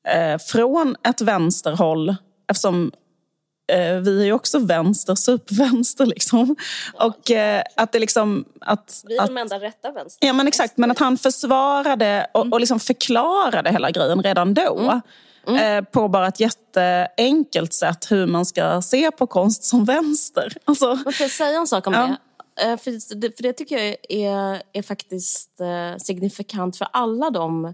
[0.07, 2.15] eh, från ett vänsterhåll
[2.49, 2.91] eftersom
[3.71, 6.05] eh, vi är ju också vänster, supervänster.
[6.13, 6.55] Liksom.
[6.93, 8.45] Och eh, att det liksom...
[8.61, 10.27] Att, vi är de enda rätta vänster.
[10.27, 14.79] Ja men exakt, men att han försvarade och, och liksom förklarade hela grejen redan då.
[14.79, 15.01] Mm.
[15.47, 15.77] Mm.
[15.77, 20.53] Eh, på bara ett jätteenkelt sätt hur man ska se på konst som vänster.
[20.65, 21.99] Alltså, jag säga en sak om ja.
[21.99, 22.17] det?
[22.61, 23.35] Eh, för det?
[23.37, 27.73] För det tycker jag är, är faktiskt eh, signifikant för alla de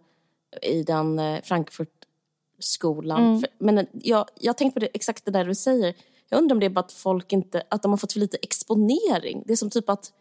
[0.61, 2.05] i den Frankfurt
[2.59, 3.23] skolan.
[3.23, 3.43] Mm.
[3.57, 5.93] Men jag, jag tänkt på det, exakt det där du säger.
[6.29, 8.37] Jag undrar om det är bara att folk inte, att de har fått för lite
[8.41, 9.43] exponering.
[9.45, 10.11] Det är som typ att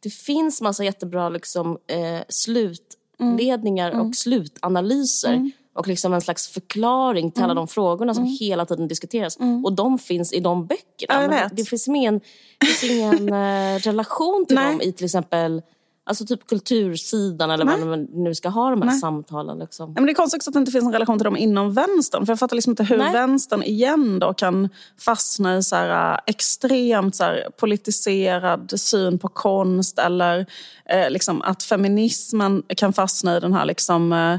[0.00, 4.06] det finns massa jättebra liksom, eh, slutledningar mm.
[4.06, 5.50] och slutanalyser.
[5.78, 5.80] Mm.
[5.80, 9.38] och liksom en slags förklaring till alla de frågorna som hela tiden diskuteras.
[9.64, 11.36] Och de finns i de böckerna.
[11.36, 11.48] Ja.
[11.52, 12.20] Det finns ingen,
[12.58, 14.72] det finns ingen eh, relation till Nej.
[14.72, 15.62] dem i till exempel
[16.08, 18.98] Alltså typ kultursidan eller vad man nu ska ha de här Nej.
[18.98, 19.58] samtalen.
[19.58, 19.88] Liksom.
[19.88, 21.72] Ja, men det är konstigt också att det inte finns en relation till dem inom
[21.74, 22.26] vänstern.
[22.26, 23.12] För jag fattar liksom inte hur Nej.
[23.12, 24.68] vänstern igen då kan
[25.00, 29.98] fastna i så här, äh, extremt så här, politiserad syn på konst.
[29.98, 30.46] Eller
[30.84, 34.38] eh, liksom att feminismen kan fastna i den här liksom, eh,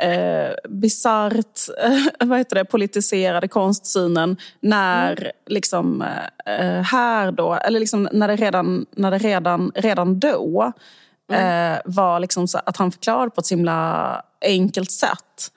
[0.00, 6.02] eh, bisarrt eh, vad heter det, politiserade konstsynen när liksom
[6.46, 10.72] eh, här då, eller liksom när det redan, när det redan, redan då
[11.32, 15.52] eh, var liksom så att han förklarade på ett så himla enkelt sätt.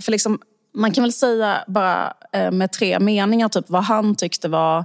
[0.00, 0.38] För liksom,
[0.74, 4.84] man kan väl säga bara eh, med tre meningar typ vad han tyckte var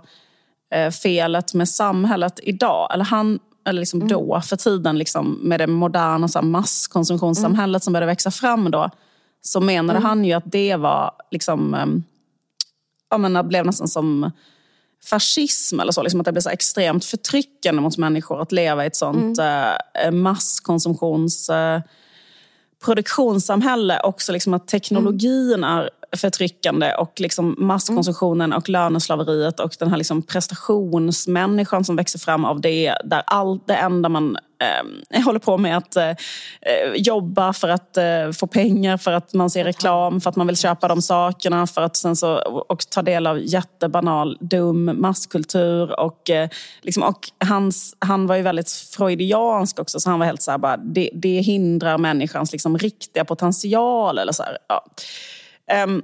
[0.75, 2.93] eh, felet med samhället idag.
[2.93, 7.93] Eller han, eller liksom då, för tiden liksom, med det moderna så här, masskonsumtionssamhället som
[7.93, 8.89] började växa fram då.
[9.41, 11.85] Så menade han ju att det var liksom, eh,
[13.09, 14.31] ja, men det blev nästan som
[15.05, 16.03] fascism eller så.
[16.03, 20.11] Liksom att det blev så extremt förtryckande mot människor att leva i ett sånt eh,
[20.11, 21.49] masskonsumtions...
[21.49, 21.81] Eh,
[22.85, 29.97] produktionssamhälle också liksom att teknologin är förtryckande och liksom masskonsumtionen och löneslaveriet och den här
[29.97, 32.95] liksom prestationsmänniskan som växer fram av det.
[33.03, 36.15] Där allt det enda man eh, håller på med är att eh,
[36.95, 40.57] jobba för att eh, få pengar, för att man ser reklam, för att man vill
[40.57, 42.35] köpa de sakerna för att sen så,
[42.69, 45.99] och ta del av jättebanal, dum masskultur.
[45.99, 46.49] Och, eh,
[46.81, 50.57] liksom, och hans, han var ju väldigt freudiansk också så han var helt så här,
[50.57, 54.17] bara, det, det hindrar människans liksom, riktiga potential.
[54.17, 54.85] Eller så här, ja.
[55.71, 56.03] Ehm,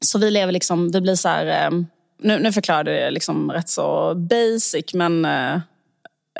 [0.00, 1.86] så vi lever liksom, vi blir så här, ehm,
[2.18, 5.54] nu, nu förklarade jag liksom rätt så basic men eh,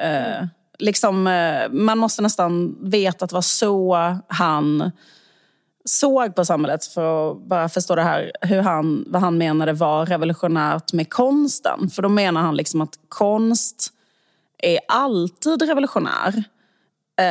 [0.01, 0.47] eh,
[0.79, 4.91] liksom, eh, man måste nästan veta att det var så han
[5.85, 10.07] såg på samhället för att bara förstå det här, hur han, vad han menade var
[10.07, 11.91] revolutionärt med konsten.
[11.91, 13.93] För då menar han liksom att konst
[14.59, 16.45] är alltid revolutionär.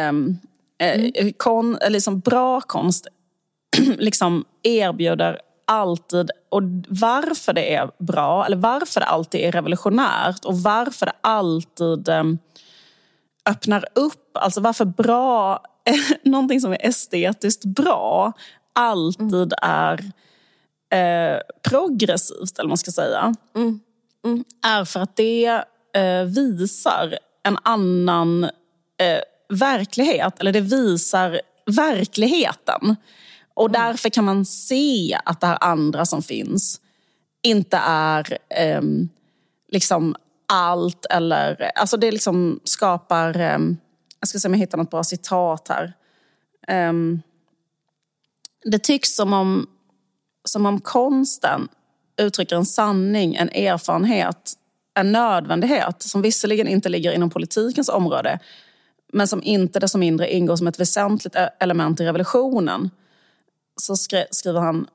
[0.09, 0.39] Um,
[1.37, 3.07] kon, eller liksom bra konst
[3.97, 10.57] liksom erbjuder alltid, och varför det är bra, eller varför det alltid är revolutionärt och
[10.57, 12.23] varför det alltid eh,
[13.49, 15.63] öppnar upp, alltså varför bra,
[16.23, 18.33] någonting som är estetiskt bra
[18.73, 19.99] alltid är
[20.93, 23.33] eh, progressivt, eller vad man ska säga.
[24.65, 25.63] Är för att det
[25.95, 32.95] eh, visar en annan eh, verklighet, eller det visar verkligheten.
[33.53, 36.81] Och därför kan man se att det här andra som finns
[37.41, 39.09] inte är ehm,
[39.71, 40.15] liksom
[40.47, 41.71] allt eller...
[41.75, 43.39] Alltså det liksom skapar...
[43.39, 43.77] ehm,
[44.19, 45.93] jag ska se om jag hittar något bra citat här.
[46.67, 47.21] Ehm,
[48.65, 49.67] det tycks som om,
[50.45, 51.67] som om konsten
[52.17, 54.53] uttrycker en sanning, en erfarenhet,
[54.93, 58.39] en nödvändighet som visserligen inte ligger inom politikens område
[59.13, 62.89] men som inte desto mindre ingår som ett väsentligt e- element i revolutionen.
[63.81, 64.87] Så skri- skriver han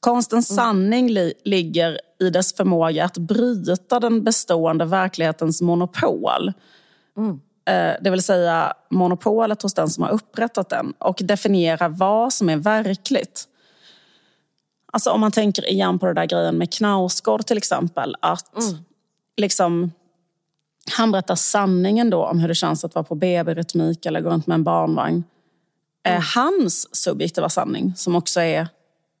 [0.00, 6.52] Konstens sanning li- ligger i dess förmåga att bryta den bestående verklighetens monopol.
[7.68, 12.48] Eh, det vill säga monopolet hos den som har upprättat den och definiera vad som
[12.48, 13.44] är verkligt.
[14.92, 18.16] Alltså om man tänker igen på det där grejen med Knausgård till exempel.
[18.20, 18.50] Att
[19.36, 19.92] liksom,
[20.96, 24.46] han berättar sanningen då om hur det känns att vara på BB-rytmik eller gå runt
[24.46, 25.24] med en barnvagn.
[26.06, 28.60] Eh, hans subjektiva sanning som också är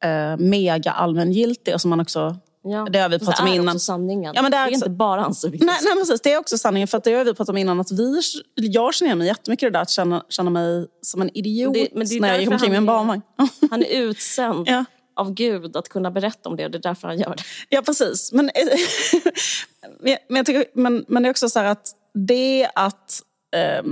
[0.04, 2.36] eh, mega allmängiltig och som man också...
[2.62, 2.86] Ja.
[2.92, 3.68] Det har vi pratat om det är innan.
[3.68, 4.32] också sanningen.
[4.34, 6.88] Ja, men det är också- inte bara hans Nej, nej precis, det är också sanningen.
[6.88, 7.80] För att det har vi pratat om innan.
[7.80, 8.20] Att vi,
[8.56, 11.88] jag känner mig jättemycket i det där att känna, känna mig som en idiot Det-
[11.94, 13.22] men det är när jag gick omkring med en är- barnvagn.
[13.70, 14.84] Han är utsänd Ja.
[15.16, 17.42] av Gud att kunna berätta om det och det är därför han gör det.
[17.68, 18.32] Ja, precis.
[18.32, 18.50] Men,
[20.00, 23.22] men, men, jag tycker, men, men det är också så här att det att
[23.56, 23.84] eh,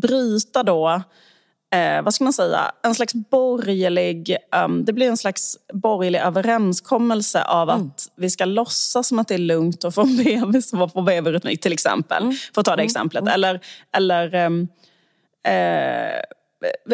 [0.00, 1.02] bryta då,
[1.72, 7.42] eh, vad ska man säga, en slags borgerlig, ehm, det blir en slags borgerlig överenskommelse
[7.44, 10.78] av att vi ska låtsas som att det är lugnt att få en bebis och
[10.78, 12.32] vara på BB-rytmik till exempel.
[12.54, 13.28] För att ta det exemplet.
[13.28, 13.60] Eller,
[13.96, 14.68] eller ehm,
[15.46, 16.16] eh,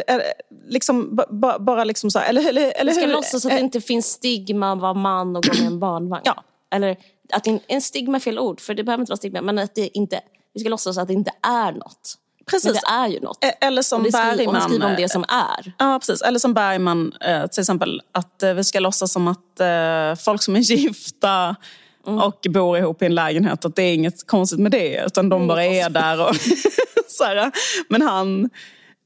[0.07, 0.21] eh,
[0.67, 3.51] liksom, ba- ba- bara liksom så här, eller, eller, eller Vi ska hur- låtsas att
[3.51, 6.23] det inte finns stigma att vara man och gå med en barnvagn.
[6.25, 6.45] Ja.
[6.75, 6.97] Eller
[7.33, 9.41] att en, en stigma är fel ord, för det behöver inte vara stigma.
[9.43, 10.21] Men att det inte,
[10.55, 12.15] vi ska låtsas att det inte är något.
[12.51, 12.65] Precis.
[12.65, 13.45] Men det är ju något.
[13.45, 14.63] Eh, Eller som och skriver, Bergman.
[14.63, 15.73] skriver om eh, det som är.
[15.79, 16.23] Ja, precis.
[16.23, 20.43] Eller som Bergman, eh, till exempel, att eh, vi ska låtsas som att eh, folk
[20.43, 21.57] som är gifta
[22.05, 25.47] och bor ihop i en lägenhet, att det är inget konstigt med det, utan de
[25.47, 26.29] bara är där.
[26.29, 26.37] Och
[27.09, 27.53] så här.
[27.89, 28.51] Men han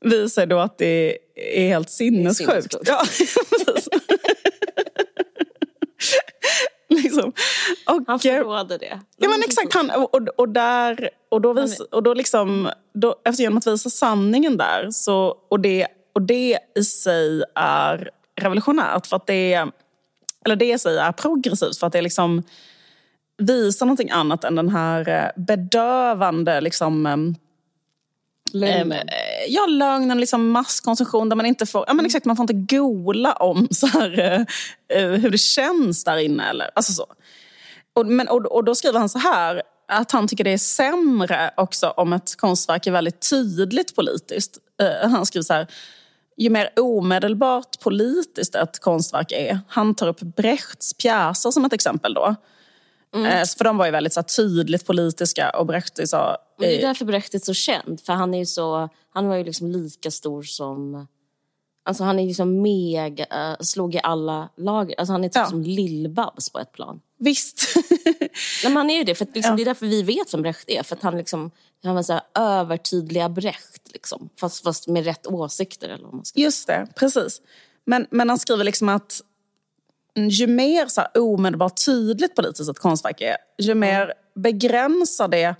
[0.04, 2.76] visar då att det är helt sinnessjukt.
[2.84, 3.02] Ja,
[7.02, 7.32] liksom.
[7.86, 9.00] och, han förråder det.
[9.16, 9.74] Ja men exakt.
[9.74, 13.90] Han, och, och, där, och då, vis, och då liksom, då, efter genom att visa
[13.90, 19.06] sanningen där, så, och, det, och det i sig är revolutionärt.
[19.06, 19.66] För att det,
[20.44, 22.42] eller det i sig är progressivt för att det liksom
[23.38, 27.34] visar någonting annat än den här eh, bedövande liksom, ehm,
[28.52, 28.92] Lögnen?
[28.92, 32.76] Eh, ja, lögnen, liksom masskonsumtion där man inte får, ja, men exakt, man får inte
[32.76, 34.40] gola om så här, eh,
[34.98, 36.50] eh, hur det känns där inne.
[36.50, 37.06] Eller, alltså så.
[37.94, 41.50] Och, men, och, och då skriver han så här, att han tycker det är sämre
[41.56, 44.58] också om ett konstverk är väldigt tydligt politiskt.
[44.82, 45.66] Uh, han skriver så här,
[46.36, 49.60] ju mer omedelbart politiskt ett konstverk är.
[49.68, 52.36] Han tar upp Brechts pjäser som ett exempel då.
[53.14, 53.26] Mm.
[53.26, 56.36] Eh, för de var ju väldigt så tydligt politiska och Brecht sa...
[56.58, 58.00] det är därför Brecht är så känd.
[58.00, 61.06] För han är ju så, han var ju liksom lika stor som...
[61.84, 64.94] Alltså han är liksom mega, uh, slog i alla lager.
[64.98, 65.46] Alltså han är typ ja.
[65.46, 67.00] som Lill-Babs på ett plan.
[67.18, 67.74] Visst.
[68.64, 69.14] Nej, han är ju det.
[69.14, 69.56] För liksom, ja.
[69.56, 70.82] Det är därför vi vet vem Brecht är.
[70.82, 71.50] För att han liksom,
[71.82, 73.92] han var så här övertydliga Brecht.
[73.92, 74.28] Liksom.
[74.40, 75.88] Fast, fast med rätt åsikter.
[75.88, 77.40] Eller vad man ska Just det, precis.
[77.84, 79.20] Men, men han skriver liksom att
[80.14, 85.54] ju mer så här omedelbart tydligt politiskt ett konstverk är, ju mer begränsar det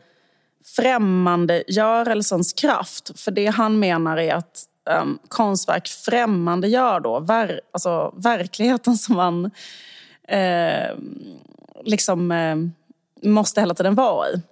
[0.77, 3.21] främmandegörelsens kraft.
[3.21, 4.65] För det han menar är att
[5.03, 9.51] um, konstverk främmande gör då ver alltså, verkligheten som man
[10.29, 10.97] eh,
[11.85, 12.57] liksom eh,
[13.31, 14.43] måste hela tiden vara i.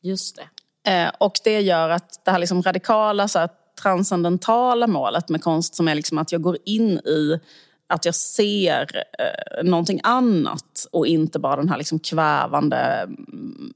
[0.00, 0.48] Just det.
[0.90, 3.48] Eh, och det gör att det här liksom radikala, så här,
[3.82, 7.40] transcendentala målet med konst som är liksom att jag går in i
[7.88, 13.08] att jag ser eh, någonting annat och inte bara den här liksom kvävande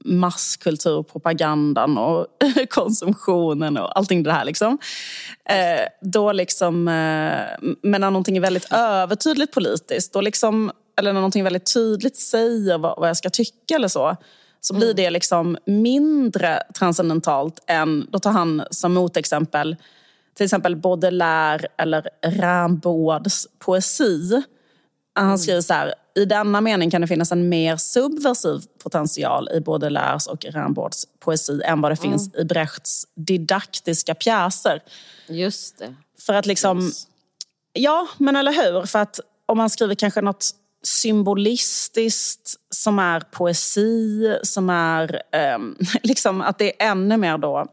[0.05, 2.27] masskulturpropagandan och
[2.69, 4.45] konsumtionen och allting det här.
[4.45, 4.77] Liksom.
[5.45, 11.19] Eh, då liksom, eh, men när någonting är väldigt övertydligt politiskt, då liksom, eller när
[11.19, 14.17] någonting väldigt tydligt säger vad, vad jag ska tycka eller så,
[14.61, 14.95] så blir mm.
[14.95, 19.75] det liksom mindre transcendentalt än, då tar han som motexempel
[20.33, 24.43] till exempel Baudelaire eller Rimbaud's poesi.
[25.13, 25.37] Han mm.
[25.37, 30.27] skriver så här, i denna mening kan det finnas en mer subversiv potential i Baudelaires
[30.27, 32.11] och Rimbaud's poesi än vad det mm.
[32.11, 34.81] finns i Brechts didaktiska pjäser.
[35.27, 35.95] Just det.
[36.19, 37.07] För att liksom, yes.
[37.73, 38.85] ja men eller hur?
[38.85, 40.49] För att om man skriver kanske något
[40.83, 45.21] symbolistiskt som är poesi, som är
[45.55, 47.67] um, liksom att det är ännu mer då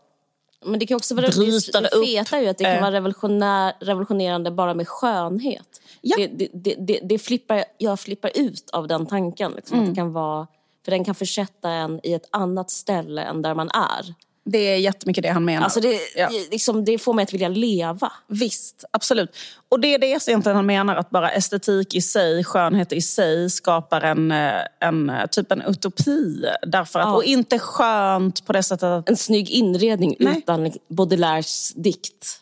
[0.64, 4.50] men det kan också vara det, det feta ju att det kan vara revolutionär, revolutionerande
[4.50, 5.80] bara med skönhet.
[6.00, 6.16] Ja.
[6.16, 9.52] Det, det, det, det, flippar, jag flippar ut av den tanken.
[9.52, 9.88] Liksom, mm.
[9.88, 10.46] att det kan vara,
[10.84, 14.14] för den kan försätta en i ett annat ställe än där man är.
[14.51, 15.64] Det är jättemycket det han menar.
[15.64, 16.28] Alltså det, ja.
[16.51, 18.12] liksom, det får mig att vilja leva.
[18.26, 19.36] Visst, absolut.
[19.68, 23.51] Och det är det egentligen han menar, att bara estetik i sig, skönhet i sig
[23.51, 26.44] skapar en, eh, en eh, typ en utopi.
[26.62, 27.14] Därför att, ja.
[27.14, 29.09] Och inte skönt på det sättet att...
[29.09, 30.38] En snygg inredning Nej.
[30.38, 32.40] utan Baudelaires dikt.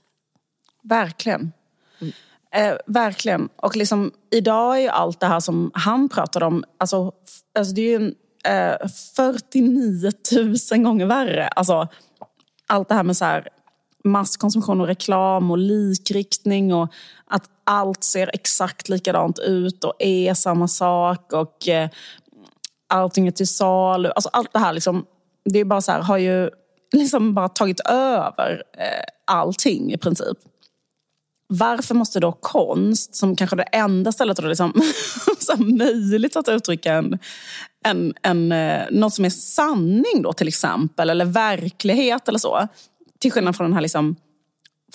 [0.82, 1.52] Verkligen.
[2.00, 2.12] Mm.
[2.54, 3.48] Eh, verkligen.
[3.56, 7.12] Och liksom, idag är ju allt det här som han pratade om, alltså,
[7.58, 8.14] alltså det är ju en
[8.48, 10.10] eh, 49
[10.72, 11.48] 000 gånger värre.
[11.48, 11.88] Alltså,
[12.66, 13.48] allt det här med så här,
[14.04, 16.92] masskonsumtion och reklam och likriktning och
[17.26, 21.88] att allt ser exakt likadant ut och är samma sak och eh,
[22.88, 24.10] allting är till salu.
[24.16, 25.06] Alltså allt det här liksom,
[25.44, 26.50] det är bara så här, har ju
[26.92, 30.38] liksom bara tagit över eh, allting i princip.
[31.48, 34.72] Varför måste då konst, som kanske det enda stället det liksom,
[35.58, 37.18] möjligt att uttrycka en,
[37.84, 42.68] en, en, eh, något som är sanning då till exempel, eller verklighet eller så.
[43.18, 44.16] Till skillnad från den här liksom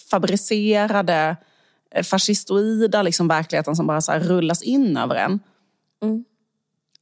[0.10, 1.38] fabricerade,
[1.96, 5.40] eh, fascistoida liksom verkligheten som bara så rullas in över en.
[6.04, 6.26] Mm.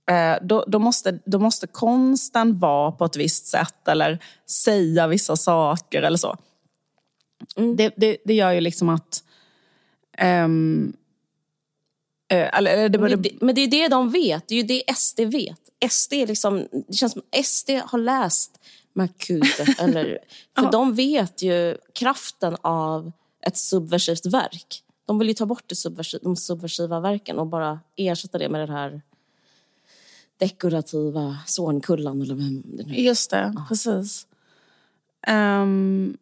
[0.10, 4.20] Eh, då, då, måste, då måste konsten vara på ett visst sätt eller
[4.50, 6.38] säga vissa saker eller så.
[7.58, 7.76] Mm.
[7.76, 9.24] Det, det, det, gör ju liksom att
[10.22, 10.94] um,
[12.30, 15.20] eller, det, men, det, men det är det de vet, det är ju det SD
[15.20, 15.92] vet.
[15.92, 18.60] SD, liksom, det känns som SD har läst
[18.94, 19.76] Marcuse.
[19.80, 20.20] eller,
[20.56, 20.72] för ja.
[20.72, 23.12] de vet ju kraften av
[23.42, 24.84] ett subversivt verk.
[25.06, 28.62] De vill ju ta bort det subversiva, de subversiva verken och bara ersätta det med
[28.62, 29.02] den här
[30.38, 32.98] dekorativa Zornkullan eller vem det nu är.
[32.98, 33.66] Just det, ja.
[33.70, 34.28] precis.
[35.28, 36.18] Um...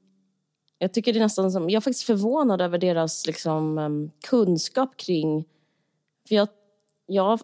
[0.80, 5.45] Jag tycker det är nästan som, jag är faktiskt förvånad över deras liksom, kunskap kring,
[6.28, 6.47] för jag
[7.07, 7.39] jag har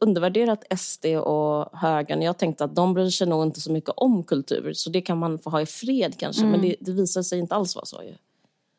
[0.00, 2.22] undervärderat SD och högern.
[2.22, 4.72] Jag tänkte att de bryr sig nog inte så mycket om kultur.
[4.72, 6.42] Så det kan man få ha i fred kanske.
[6.42, 6.52] Mm.
[6.52, 8.02] Men det, det visar sig inte alls vara så.
[8.02, 8.14] Ju.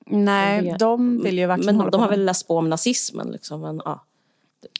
[0.06, 3.62] Nej, de vill ju verkligen Men de har väl läst på om nazismen liksom.
[3.62, 4.06] Men, ja,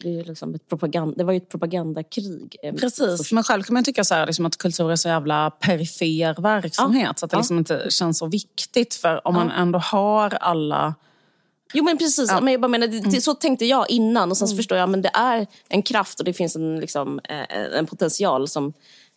[0.02, 2.56] det, är liksom ett propaganda, det var ju ett propagandakrig.
[2.64, 5.50] Eh, Precis, men själv kan man tycka så här, liksom att kultur är så jävla
[5.50, 7.04] perifer verksamhet.
[7.08, 7.14] Ja.
[7.16, 8.94] Så att det liksom inte känns så viktigt.
[8.94, 9.44] För om ja.
[9.44, 10.96] man ändå har alla
[11.74, 12.42] Jo men precis, ja.
[12.42, 14.58] men jag bara menar, det, det, så tänkte jag innan och sen mm.
[14.58, 18.48] förstår jag men det är en kraft och det finns en, liksom, eh, en potential
[18.48, 18.74] som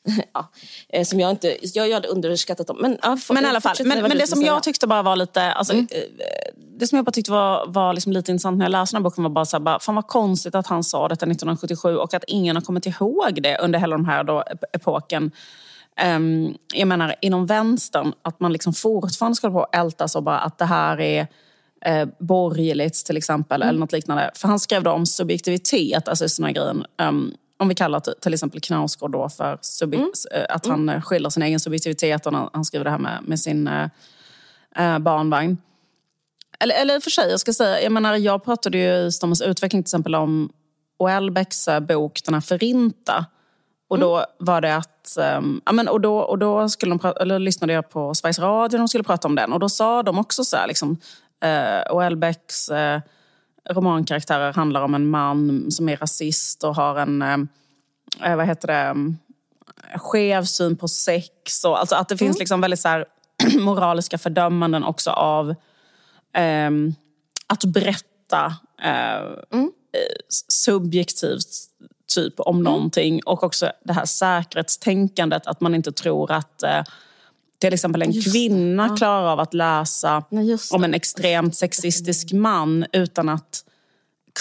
[0.33, 0.51] ja,
[0.89, 2.77] eh, som jag inte, jag, hade underskattat dem.
[2.81, 5.53] Men, ja, men i alla fall, men, men det som jag tyckte bara var lite,
[5.53, 5.87] alltså, mm.
[5.91, 9.03] Eh, det som jag bara tyckte var, var liksom lite intressant när jag läste den
[9.03, 11.97] här boken var bara så här, bara, fan vad konstigt att han sa detta 1977
[11.97, 15.31] och att ingen har kommit ihåg det under hela den här då, epoken.
[16.17, 20.59] Um, jag menar inom vänstern, att man liksom fortfarande ska på ältas och bara att
[20.59, 21.27] det här är
[21.85, 23.69] eh, borgerligt till exempel, mm.
[23.69, 24.31] eller något liknande.
[24.35, 26.85] För han skrev då om subjektivitet, alltså här grejen.
[27.03, 30.11] Um, om vi kallar till exempel Knausgård då för mm.
[30.35, 31.03] Eh, att han mm.
[31.03, 35.59] skildrar sin egen subjektivitet och han, skriver det här med, med sin uh, barnvagn.
[36.61, 39.83] Eller, eller för sig, jag ska säga, jag menar jag pratade ju i Stommens utveckling
[39.83, 40.53] till exempel om
[41.05, 43.27] Welbecks bok, den här Förinta.
[43.89, 44.29] Och då mm.
[44.39, 45.19] var det att,
[45.65, 48.79] ja, men, och då, och då skulle de prata, eller lyssnade jag på Sveriges Radio,
[48.79, 49.53] de skulle prata om den.
[49.53, 50.91] Och då sa de också så här, liksom,
[51.45, 53.01] uh, Welbecks uh,
[53.71, 58.91] romankaraktärer handlar om en man som är rasist och har en, uh, vad heter det,
[58.91, 59.19] um,
[59.95, 61.65] skev syn på sex.
[61.65, 62.41] Och, alltså att det finns mm.
[62.41, 63.05] liksom väldigt så här,
[63.61, 65.55] moraliska fördömanden också av
[66.69, 66.95] um,
[67.47, 68.55] att berätta
[69.53, 69.73] mm.
[70.49, 71.49] subjektivt
[72.15, 72.65] typ om mm.
[72.65, 73.21] någonting.
[73.27, 76.83] Och också det här säkerhetstänkandet, att man inte tror att eh,
[77.59, 78.97] till exempel en just kvinna ja.
[78.97, 83.65] klarar av att läsa Nej, om en extremt sexistisk man utan att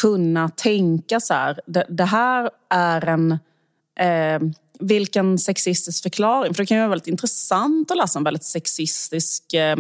[0.01, 3.32] kunna tänka så här, det, det här är en...
[3.99, 4.39] Eh,
[4.80, 6.53] vilken sexistisk förklaring.
[6.53, 9.78] För det kan ju vara väldigt intressant att läsa en väldigt sexistisk eh,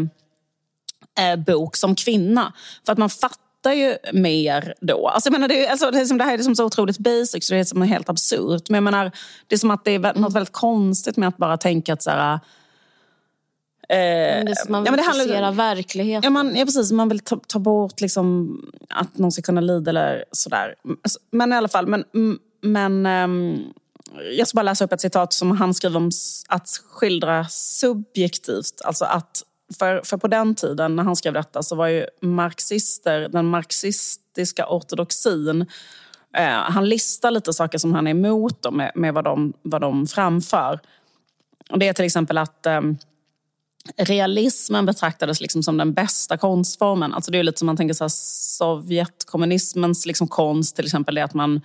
[1.19, 2.53] eh bok som kvinna.
[2.85, 5.07] För att man fattar ju mer då.
[5.07, 7.47] Alltså, jag menar, det, alltså, det, är som, det här är liksom så otroligt basic
[7.47, 8.69] så det är som helt absurt.
[8.69, 9.11] Men jag menar,
[9.47, 12.09] det är som att det är något väldigt konstigt med att bara tänka att så
[12.09, 12.39] här,
[13.89, 14.93] Eh, man vill
[15.29, 16.23] ja, verkligheten.
[16.23, 16.91] Ja, man, ja, precis.
[16.91, 18.59] Man vill ta, ta, bort liksom,
[18.89, 20.75] att någon ska kunna lida eller sådär.
[21.31, 22.03] Men i alla fall, men,
[22.61, 23.73] men um,
[24.37, 26.11] jag ska bara läsa upp ett citat som han skriver om
[26.47, 28.81] att skildra subjektivt.
[28.83, 29.43] Alltså att
[29.79, 34.67] för, för på den tiden när han skrev detta så var ju marxister, den marxistiska
[34.67, 35.61] ortodoxin
[36.37, 40.07] eh, han listar lite saker som han är emot med, med vad, de, vad de
[40.07, 40.79] framför.
[41.69, 42.81] Och det är till exempel att eh,
[43.97, 47.13] realismen betraktades liksom som den bästa konstformen.
[47.13, 51.23] Alltså det är lite som man tänker så här, Sovjetkommunismens liksom konst, till exempel det
[51.23, 51.61] att man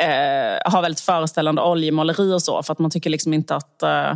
[0.00, 4.14] eh, har väldigt föreställande oljemåleri och så, för att man tycker liksom inte att eh,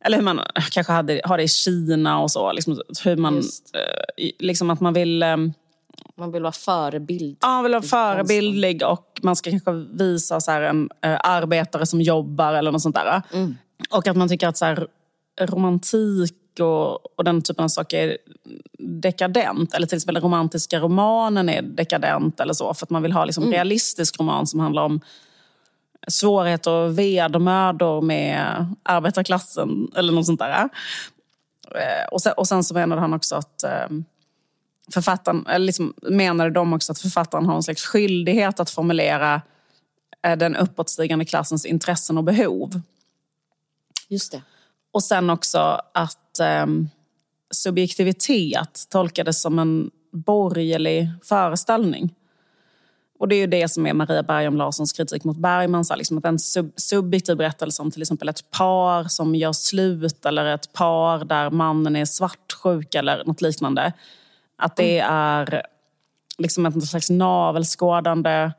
[0.00, 2.52] eller hur man kanske hade, har det i Kina och så.
[2.52, 5.22] Liksom, hur man, eh, liksom att man vill...
[5.22, 5.52] Ehm,
[6.18, 7.36] man vill vara förebild.
[7.40, 12.00] Ja, man vill vara förebildlig och man ska kanske visa så en äh, arbetare som
[12.00, 13.22] jobbar eller något sånt där.
[13.32, 13.56] Mm.
[13.90, 14.86] Och att man tycker att så här,
[15.40, 18.16] romantik och, och den typen av saker är
[18.78, 19.74] dekadent.
[19.74, 22.74] Eller till exempel den romantiska romanen är dekadent eller så.
[22.74, 23.52] För att man vill ha liksom, mm.
[23.52, 25.00] realistisk roman som handlar om
[26.08, 30.68] svårigheter och vedermödor med arbetarklassen eller något sånt där.
[31.74, 33.88] Eh, och sen, och sen så menade han också att eh,
[34.92, 39.42] författaren, eller liksom menade de också att författaren har en slags skyldighet att formulera
[40.22, 42.80] eh, den uppåtstigande klassens intressen och behov.
[44.08, 44.42] Just det.
[44.92, 46.66] Och sen också att eh,
[47.50, 52.14] subjektivitet tolkades som en borgerlig föreställning.
[53.18, 55.84] Och det är ju det som är Maria Bergom Larssons kritik mot Bergman.
[55.84, 60.26] Så liksom att en sub subjektiv berättelse om till exempel ett par som gör slut
[60.26, 63.92] eller ett par där mannen är svartsjuk eller något liknande.
[64.56, 65.14] Att det mm.
[65.14, 65.62] är
[66.38, 68.50] liksom ett slags navelskådande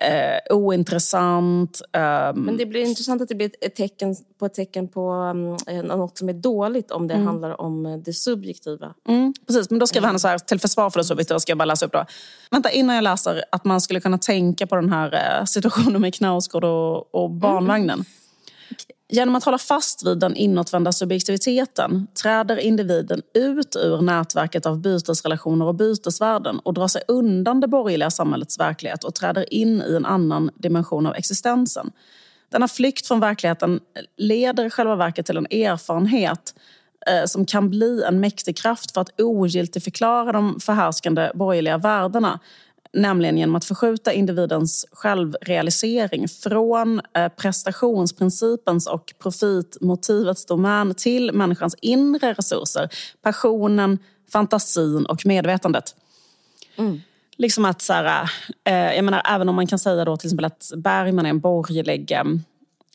[0.00, 1.82] eh, ointressant.
[1.92, 2.40] Um...
[2.40, 6.18] Men det blir intressant att det blir ett tecken på ett tecken på um, något
[6.18, 7.26] som är dåligt om det mm.
[7.26, 8.94] handlar om eh, det subjektiva.
[9.08, 11.58] Mm, precis, men då skriver han så här, till försvar för det subjektiva ska jag
[11.58, 12.04] bara läsa upp då.
[12.50, 16.14] Vänta, innan jag läser att man skulle kunna tänka på den här eh, situationen med
[16.14, 17.90] Knausgård och, och barnvagnen.
[17.90, 18.06] Mm.
[19.08, 25.66] Genom att hålla fast vid den inåtvända subjektiviteten träder individen ut ur nätverket av bytesrelationer
[25.66, 30.06] och bytesvärden och drar sig undan det borgerliga samhällets verklighet och träder in i en
[30.06, 31.90] annan dimension av existensen.
[32.48, 33.80] Denna flykt från verkligheten
[34.16, 36.54] leder i själva verket till en erfarenhet
[37.06, 42.40] eh, som kan bli en mäktig kraft för att ogiltigförklara de förhärskande borgerliga värdena
[42.96, 52.32] nämligen genom att förskjuta individens självrealisering från eh, prestationsprincipens och profitmotivets domän till människans inre
[52.32, 52.88] resurser,
[53.22, 53.98] passionen,
[54.32, 55.94] fantasin och medvetandet.
[56.76, 57.00] Mm.
[57.36, 58.30] Liksom att så här,
[58.64, 61.40] eh, jag menar, även om man kan säga då till exempel att Bergman är en
[61.40, 62.24] borgerlig eh,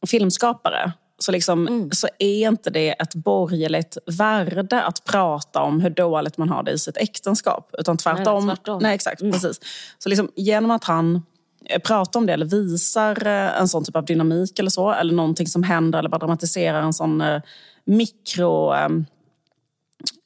[0.07, 0.91] filmskapare
[1.23, 1.91] så, liksom, Mm.
[1.91, 6.71] så är inte det ett borgerligt värde att prata om hur dåligt man har det
[6.71, 7.75] i sitt äktenskap.
[7.77, 8.45] Utan tvärtom.
[8.47, 8.79] Nej, tvärtom.
[8.83, 9.59] Nej, exakt, precis.
[9.99, 11.23] Så liksom, genom att han
[11.65, 15.13] eh, pratar om det eller visar eh, en sån typ av dynamik eller så, eller
[15.13, 17.41] någonting som händer eller bara dramatiserar en sån eh,
[17.85, 18.73] mikro...
[18.73, 18.89] Eh,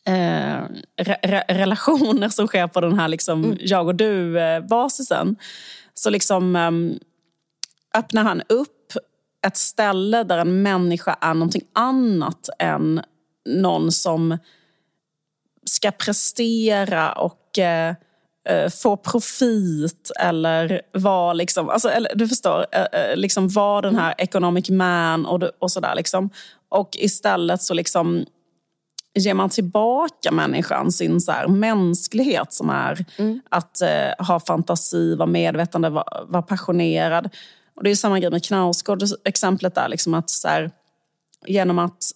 [0.08, 0.64] eh,
[0.98, 5.36] re, re, relationer som sker på den här liksom, jag och du-basisen.
[5.94, 6.72] Så liksom eh,
[8.00, 8.72] öppnar han upp
[9.46, 13.02] ett ställe där en människa är någonting annat än
[13.46, 14.38] någon som
[15.66, 17.96] ska prestera och eh,
[18.50, 23.96] eh, få profit eller vara liksom, alltså, eller, du förstår, eh, eh, liksom vara den
[23.96, 25.96] här economic man och, och sådär.
[25.96, 26.30] Liksom.
[26.70, 28.26] Och istället så liksom
[29.14, 33.06] ger man tillbaka människan sin så här, mänsklighet som är
[33.50, 37.30] att eh, ha fantasi, vara medvetande, vara, vara passionerad.
[37.76, 40.72] Och det är samma grej med Knausgård, exemplet där, liksom att så här,
[41.46, 42.12] genom att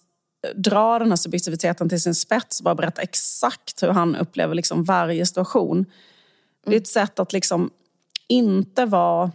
[0.54, 4.84] dra den här subjektiviteten till sin spets och bara berätta exakt hur han upplever liksom
[4.84, 5.86] varje situation.
[6.66, 7.70] Det är ett sätt att liksom
[8.28, 9.32] inte vara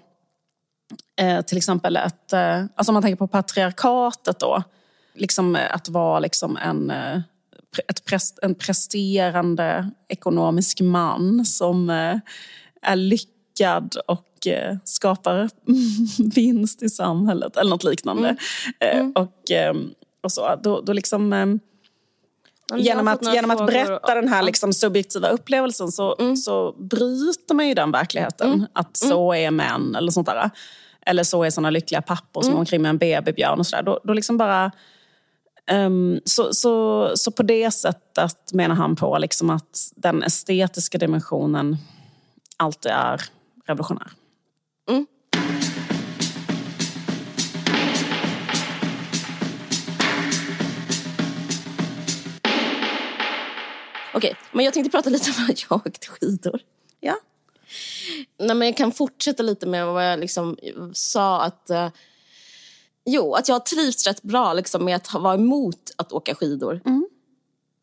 [1.20, 2.34] eh, till exempel ett...
[2.34, 4.64] Eh, alltså om man tänker på patriarkatet då.
[5.14, 7.20] Liksom att vara liksom en, eh,
[7.88, 12.18] ett pres, en presterande ekonomisk man som eh,
[12.82, 12.96] är
[13.60, 15.50] lyckad och eh, skapar
[16.36, 18.36] vinst i samhället eller något liknande.
[18.80, 19.74] Eh, och, eh,
[20.24, 21.34] och så, då, då liksom...
[21.34, 21.46] Eh,
[22.70, 27.68] jag genom att, genom att berätta den här liksom subjektiva upplevelsen så, så bryter man
[27.68, 28.68] ju den verkligheten.
[28.74, 30.50] Att så är män eller sånt där.
[31.06, 33.84] Eller så är såna lyckliga pappor som går omkring med en babybjörn och sådär.
[33.84, 34.72] Då, då liksom bara...
[35.68, 41.78] ehm, så, så, så på det sättet menar han på liksom att den estetiska dimensionen
[42.58, 43.22] alltid är
[43.66, 44.12] revolutionär.
[54.14, 56.60] Okej, men jag tänkte prata lite om att jag åkte skidor.
[57.00, 57.16] Ja.
[58.40, 60.58] Nej, men jag kan fortsätta lite med vad jag liksom
[60.94, 61.42] sa.
[61.42, 61.90] att eh,
[63.06, 66.82] Jo, att jag har trivts rätt bra liksom, med att vara emot att åka skidor.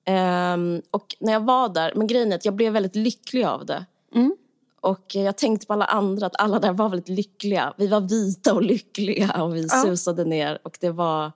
[0.04, 3.66] Ehm, och när jag var där, men grejen är att jag blev väldigt lycklig av
[3.66, 3.86] det.
[4.82, 7.74] Och jag tänkte på alla andra, att alla där var väldigt lyckliga.
[7.76, 10.58] Vi var vita och lyckliga och vi susade ner.
[10.62, 11.32] Och det var,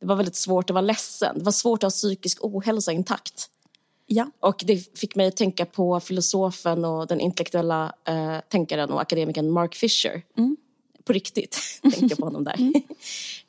[0.00, 1.38] det var väldigt svårt att vara ledsen.
[1.38, 3.50] Det var svårt att ha psykisk ohälsa intakt.
[4.06, 4.30] Ja.
[4.40, 9.50] Och det fick mig att tänka på filosofen och den intellektuella eh, tänkaren och akademikern
[9.50, 10.22] Mark Fisher.
[11.04, 12.56] På riktigt tänkte jag på honom där.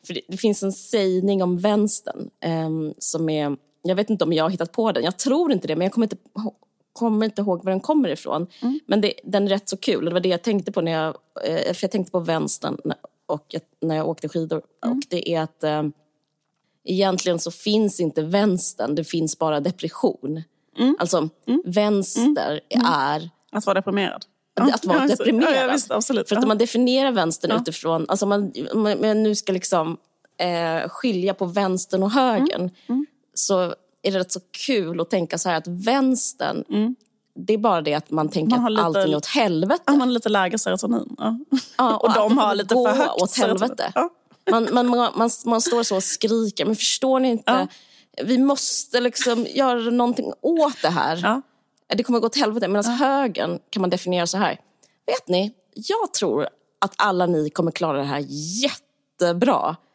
[0.08, 4.34] För det, det finns en sägning om vänstern ehm, som är, jag vet inte om
[4.34, 6.18] jag har hittat på den, jag tror inte det, men jag kommer inte,
[6.98, 8.48] kommer inte ihåg var den kommer ifrån.
[8.86, 11.08] Men det, den är rätt så kul det var det jag tänkte på när jag,
[11.46, 12.78] eh, för jag tänkte på vänstern
[13.26, 14.58] och när jag åkte skidor.
[14.86, 15.92] Och det är att ehm,
[16.84, 20.44] egentligen så finns inte vänstern, det finns bara depression.
[21.00, 21.30] Alltså,
[21.66, 24.26] vänster är Att vara deprimerad.
[24.56, 25.70] att vara Ja, deprimerad.
[25.70, 26.30] Ja, visst, absolut.
[26.30, 29.98] För att om man definierar vänstern utifrån, alltså man, man, man nu ska liksom
[30.40, 33.06] eh, skilja på vänstern och högern, Mm.
[33.34, 33.76] så
[34.08, 36.64] är det rätt så kul att tänka så här att vänstern,
[37.36, 38.64] det är bara det att man tänker Mm.
[38.64, 39.84] Man har att lite- allting är åt helvete.
[39.86, 41.16] Ja, man har lite lägre serotonin.
[41.18, 41.40] Ja.
[41.78, 43.92] Ja, och att det de har lite för högt åt helvete.
[43.96, 44.10] Ja.
[44.52, 47.68] Man, man, man, man, står så och skriker, men förstår ni inte?
[48.24, 51.20] Vi måste liksom göra någonting åt det här.
[51.24, 51.42] Ja.
[51.88, 52.68] Det kommer gå åt helvete.
[52.68, 54.60] Medan högern kan man definiera så här.
[55.06, 56.48] Vet ni, jag tror
[56.80, 58.26] att alla ni kommer klara det här
[58.64, 59.76] jättebra.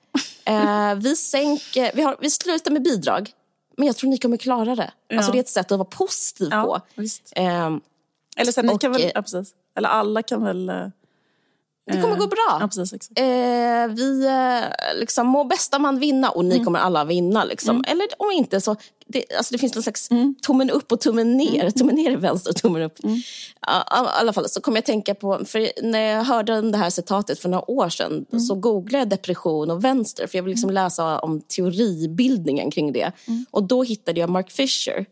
[0.44, 3.30] Eh, vi, sänker, vi, har, vi slutar med bidrag,
[3.76, 4.92] men jag tror ni kommer klara det.
[5.16, 7.02] Alltså det är ett sätt att vara positiv Ja, på.
[7.36, 7.70] Eh,
[8.36, 9.54] Eller sen, ni Och, kan väl, eh, ja, precis.
[9.76, 10.72] Eller alla kan väl...
[11.90, 12.58] eh, det kommer gå bra.
[12.60, 13.10] Ja, precis.
[13.10, 16.58] Eh, vi eh, liksom, må bästa man vinna och Mm.
[16.58, 17.44] ni kommer alla vinna.
[17.44, 17.84] Liksom.
[17.88, 18.76] Eller om inte så,
[19.06, 20.34] det, alltså, det finns någon slags Mm.
[20.46, 21.70] tummen upp och tummen ner.
[21.70, 22.98] Tummen ner är vänster och tummen upp.
[23.66, 26.90] Ja, I alla fall så kom jag tänka på, för när jag hörde det här
[26.90, 28.40] citatet för några år sedan Mm.
[28.40, 33.12] så googlade jag depression och vänster för jag vill liksom läsa om teoribildningen kring det.
[33.28, 33.46] Mm.
[33.50, 35.06] Och då hittade jag Mark Fisher.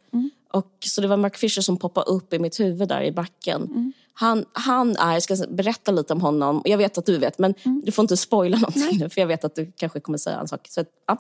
[0.53, 3.93] Och, så det var Mark Fisher som poppade upp i mitt huvud där i backen.
[4.21, 4.23] Mm.
[4.23, 7.55] Han, han är, jag ska berätta lite om honom, jag vet att du vet men
[7.65, 7.83] Mm.
[7.85, 10.49] du får inte spoila någonting nu för jag vet att du kanske kommer säga en
[10.49, 10.67] sak.
[10.71, 11.17] Så, ja.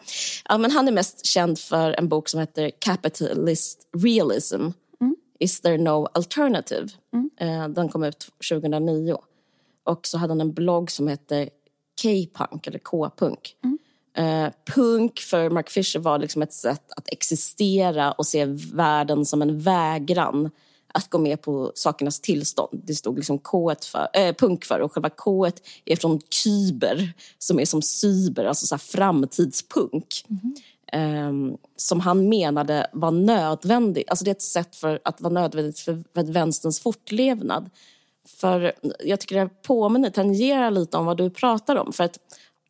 [0.48, 4.60] Ja, men han är mest känd för en bok som heter Capitalist Realism.
[5.00, 5.16] Mm.
[5.38, 6.88] Is there no alternative?
[7.40, 9.16] Eh, den kom ut 2009.
[9.84, 11.48] Och så hade han en blogg som heter
[12.02, 13.54] K-punk eller K-punk.
[14.16, 19.42] Eh, punk för Mark Fisher var liksom ett sätt att existera och se världen som
[19.42, 20.50] en vägran
[20.94, 22.80] att gå med på sakernas tillstånd.
[22.84, 25.46] Det stod liksom K för, äh, punk för och själva K
[25.84, 30.24] är från kyber som är som cyber, alltså så framtidspunk.
[30.28, 30.54] Mm.
[30.92, 34.10] Um, som han menade var nödvändigt.
[34.10, 37.70] Alltså det är ett sätt för att vara nödvändigt för, för vänsterns fortlevnad.
[38.26, 38.72] För
[39.04, 41.92] jag tycker det påminner, tangerar lite om vad du pratar om.
[41.92, 42.18] För att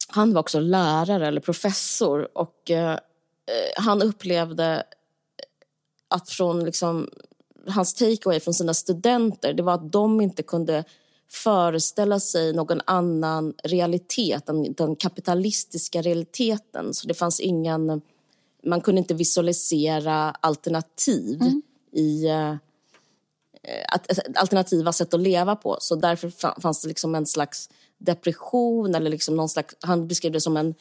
[0.08, 2.96] han var också lärare eller professor och uh,
[3.76, 4.84] han upplevde
[6.08, 7.08] att från liksom
[7.70, 10.84] hans takeaway från sina studenter det var att de inte kunde
[11.32, 16.94] föreställa sig någon annan realitet än den kapitalistiska realiteten.
[16.94, 18.02] Så det fanns ingen...
[18.64, 21.62] Man kunde inte visualisera alternativ mm.
[21.92, 22.56] i uh,
[24.34, 25.76] alternativa sätt att leva på.
[25.80, 29.76] Så därför fanns det liksom en slags depression eller liksom någon slags...
[29.80, 30.74] Han beskrev det som en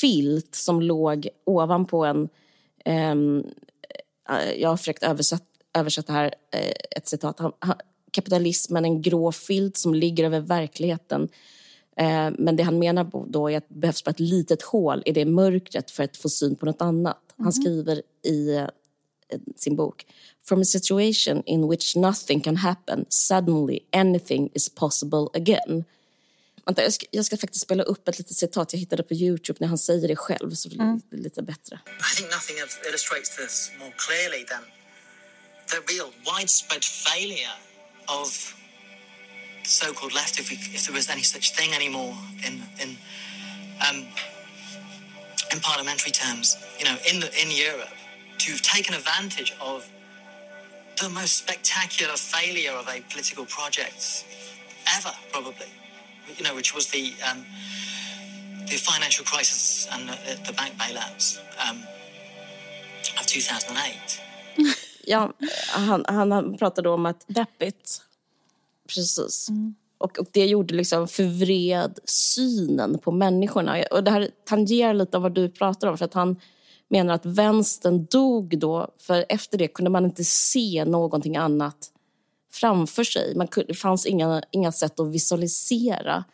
[0.00, 2.28] filt som låg ovanpå en...
[2.84, 3.44] Um,
[4.56, 7.40] jag har försökt översätta översätta här eh, ett citat.
[8.10, 11.28] Kapitalismen en grå filt som ligger över verkligheten.
[11.96, 15.12] Eh, men det han menar då är att det behövs bara ett litet hål i
[15.12, 17.18] det mörkret för att få syn på något annat.
[17.36, 17.52] Han mhm.
[17.52, 18.66] skriver i eh,
[19.56, 20.06] sin bok
[20.48, 25.84] From a situation in which nothing can happen, suddenly anything is possible again.
[26.66, 29.56] Vänta, jag, ska, jag ska faktiskt spela upp ett litet citat jag hittade på Youtube
[29.60, 31.00] när han säger det själv så det mm.
[31.10, 31.80] blir lite bättre.
[31.86, 32.56] I think nothing
[32.88, 34.75] illustrates this more clearly than
[35.68, 37.56] the real widespread failure
[38.08, 38.54] of
[39.64, 42.96] so-called left, if, we, if there was any such thing anymore in in
[43.86, 44.06] um,
[45.52, 47.90] in parliamentary terms, you know, in the, in Europe,
[48.38, 49.88] to have taken advantage of
[51.00, 54.24] the most spectacular failure of a political project
[54.96, 55.66] ever, probably,
[56.36, 57.44] you know, which was the um,
[58.66, 61.38] the financial crisis and the, the bank bailouts
[61.68, 61.82] um,
[63.18, 64.20] of 2008.
[65.06, 65.32] ja,
[65.70, 67.24] han, han pratade om att...
[67.26, 68.02] Deppigt.
[68.94, 69.48] Precis.
[69.48, 69.74] Mm.
[69.98, 73.84] Och, och det gjorde liksom förvred synen på människorna.
[73.90, 75.98] Och det här tangerar lite av vad du pratar om.
[75.98, 76.40] För att han
[76.88, 78.90] menar att vänstern dog då.
[78.98, 81.92] För efter det kunde man inte se någonting annat
[82.52, 83.36] framför sig.
[83.36, 86.24] Man kunde, det fanns inga, inga sätt att visualisera.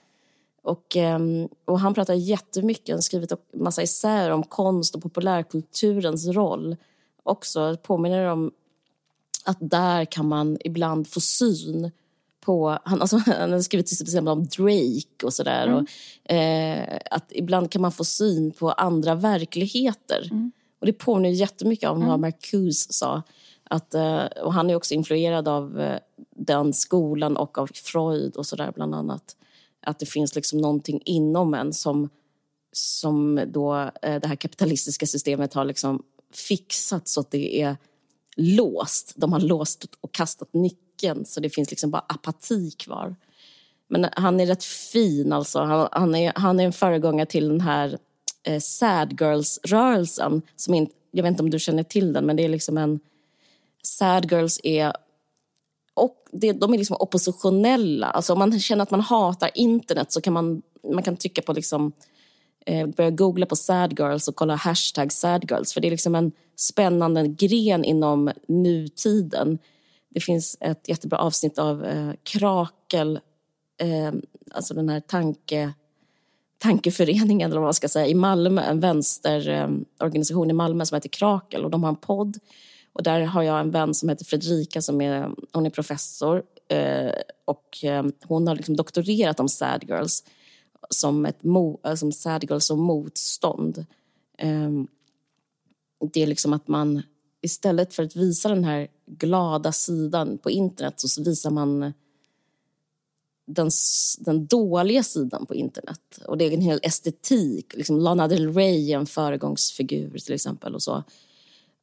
[0.62, 6.27] Och, ehm, och han pratar jättemycket, han skrivit en massa essäer om konst och populärkulturens
[6.27, 6.77] roll.
[7.23, 8.53] Också påminner om
[9.45, 11.90] att där kan man ibland få syn
[12.40, 12.78] på...
[12.84, 15.66] Han, alltså, han har skrivit till exempel om Drake och sådär.
[15.66, 15.86] Mm.
[16.88, 20.28] eh, att ibland kan man få syn på andra verkligheter.
[20.30, 20.53] Mm.
[20.78, 22.09] Och det påminner jättemycket om mm.
[22.09, 23.22] vad Marcuse sa.
[23.64, 25.99] Att, eh, och han är också influerad av eh,
[26.36, 29.36] den skolan och av Freud och sådär bland annat.
[29.86, 32.09] Att det finns liksom någonting inom en som,
[32.72, 36.03] som då eh, det här kapitalistiska systemet har liksom
[36.34, 37.76] fixat så att det är
[38.37, 39.12] låst.
[39.16, 43.16] De har låst och kastat nyckeln så det finns liksom bara apati kvar.
[43.89, 45.61] Men han är rätt fin alltså.
[45.61, 47.99] Han, han är, han är en föregångare till den här
[48.43, 50.43] eh, Sad Girls-rörelsen.
[50.57, 53.01] Som in, jag vet inte om du känner till den, men det är liksom en...
[53.83, 54.93] Sad Girls är...
[55.95, 58.07] Och det, de är liksom oppositionella.
[58.07, 60.62] Alltså om man känner att man hatar internet så kan man,
[60.93, 61.93] man kan trycka på liksom
[62.67, 65.73] eh, börja googla på sad girls och kolla hashtag sad girls.
[65.73, 69.59] För det är liksom en spännande gren inom nutiden.
[70.15, 73.21] Det finns ett jättebra avsnitt av eh, Krakel,
[73.81, 74.13] eh,
[74.51, 75.73] alltså den här tanke,
[76.59, 81.09] tankeföreningen eller vad man ska säga, i Malmö, en vänsterorganisation eh, i Malmö som heter
[81.09, 82.39] Krakel och de har en podd.
[82.93, 87.13] Och där har jag en vän som heter Fredrika som är, hon är professor eh,
[87.45, 90.25] och eh, hon har liksom doktorerat om sad girls
[90.91, 93.87] som, ett mo, eh, som sad girl som motstånd.
[94.43, 94.89] Um,
[96.12, 97.03] det är liksom att man
[97.43, 101.93] istället för att visa den här glada sidan på internet så visar man
[103.47, 103.70] den,
[104.18, 106.18] den dåliga sidan på internet.
[106.26, 107.74] Och det är en hel estetik.
[107.74, 110.74] Liksom Lana Del Rey är en föregångsfigur till exempel.
[110.74, 111.05] och så.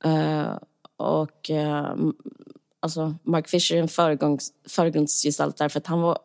[0.05, 0.57] Uh,
[0.97, 2.11] och uh,
[2.79, 6.19] alltså Mark Fisher är en föregångs, föregångsgestalt därför att han var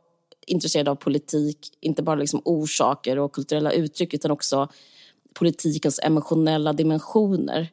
[0.46, 4.68] intresserad av politik, inte bara liksom orsaker och kulturella uttryck utan också
[5.34, 7.68] politikens emotionella dimensioner.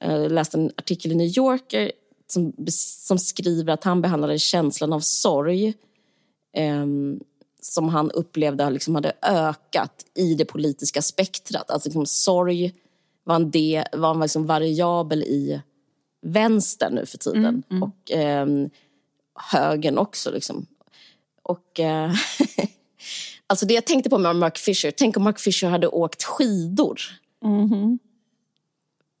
[0.00, 1.92] Jag läste en artikel i New Yorker
[2.26, 5.74] som, som skriver att han behandlade känslan av sorg
[6.56, 6.86] eh,
[7.60, 11.70] som han upplevde liksom hade ökat i det politiska spektrat.
[11.70, 12.74] Alltså liksom, sorg
[13.24, 15.60] var en, del, var en liksom variabel i
[16.22, 17.44] vänstern nu för tiden.
[17.44, 17.82] Mm, mm.
[17.82, 18.46] Och eh,
[19.34, 20.30] högern också.
[20.30, 20.66] Liksom.
[21.42, 22.12] Och, eh,
[23.46, 27.00] alltså det jag tänkte på med Mark Fisher, tänk om Mark Fisher hade åkt skidor.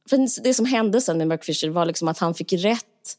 [0.08, 3.18] För det som hände sen med Mark Fisher var liksom att han fick rätt.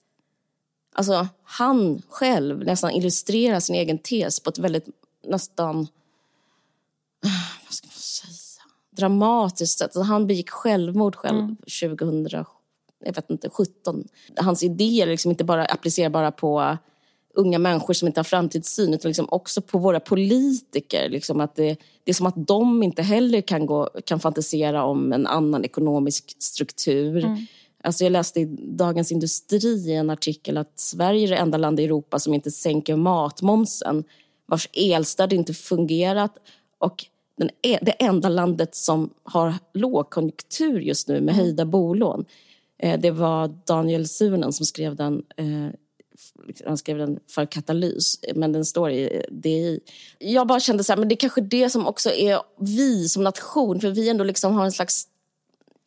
[0.96, 4.86] Alltså, han själv nästan illustrerar sin egen tes på ett väldigt
[5.28, 5.76] nästan...
[7.66, 8.64] Vad ska man säga?
[8.98, 9.86] Dramatiskt sätt.
[9.86, 12.46] Alltså, han begick självmord själv 2000,
[13.06, 14.08] jag vet inte, 17.
[14.38, 16.78] Hans idéer är liksom inte bara applicerbara på
[17.34, 21.10] unga människor som inte har framtidssyn utan liksom också på våra politiker.
[21.10, 25.14] Liksom att det, det är som att de inte heller kan, gå, kan fantisera om
[25.14, 27.26] en annan ekonomisk struktur.
[27.26, 27.46] Mm.
[27.84, 31.80] Alltså jag läste i Dagens Industri i en artikel att Sverige är det enda land
[31.80, 34.04] i Europa som inte sänker matmomsen
[34.46, 36.38] vars elstöd inte fungerat
[36.80, 37.06] och
[37.38, 42.26] den, e, det enda landet som har lågkonjunktur just nu med höjda bolån.
[42.80, 45.70] Eh, det var Daniel Sunen som skrev den eh,
[46.66, 49.80] han skrev den för Katalys, men den står i DI.
[50.18, 53.24] Jag bara kände så här, men det är kanske det som också är vi som
[53.24, 55.08] nation, för vi ändå liksom har en slags...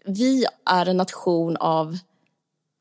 [0.04, 1.98] Vi är en nation av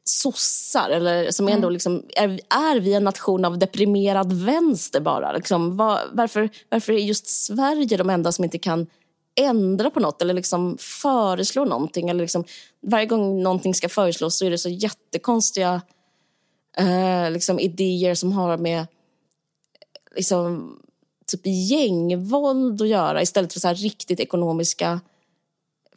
[0.03, 1.73] sossar, eller som ändå mm.
[1.73, 5.31] liksom, är, är vi en nation av deprimerad vänster bara?
[5.31, 8.87] Liksom, var, varför, varför är just Sverige de enda som inte kan
[9.35, 12.09] ändra på något eller liksom föreslå någonting?
[12.09, 12.43] Eller liksom,
[12.81, 15.81] varje gång någonting ska föreslås så är det så jättekonstiga
[16.77, 18.87] eh, liksom idéer som har med
[20.15, 20.75] liksom,
[21.27, 24.99] typ gängvåld att göra istället för så riktigt ekonomiska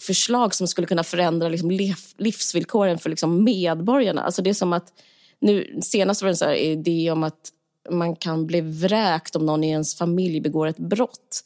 [0.01, 1.71] förslag som skulle kunna förändra liksom,
[2.17, 4.23] livsvillkoren för liksom, medborgarna.
[4.23, 4.93] Alltså, det är som att
[5.41, 7.53] nu, senast var det en så idé om att
[7.91, 11.45] man kan bli vräkt om någon i ens familj begår ett brott.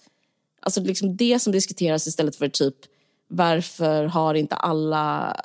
[0.61, 2.77] Alltså liksom det som diskuteras istället för typ
[3.29, 5.37] varför har inte alla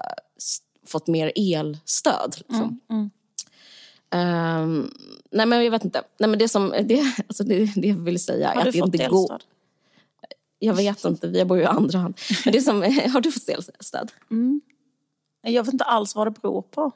[0.88, 2.36] fått mer elstöd?
[2.38, 2.64] Liksom.
[2.64, 3.10] Mm, mm.
[4.12, 4.92] Um,
[5.32, 6.04] nej men jag vet inte.
[6.18, 9.08] Nej, men det, som, det, alltså det, det jag vill säga är att det inte
[9.08, 9.42] går.
[10.60, 12.18] Jag vet inte, vi bor ju i andra hand.
[12.46, 12.82] Men det som,
[13.14, 14.12] har du fått elstöd?
[14.32, 14.62] Mm.
[15.42, 16.92] Jag vet inte alls vad det beror på.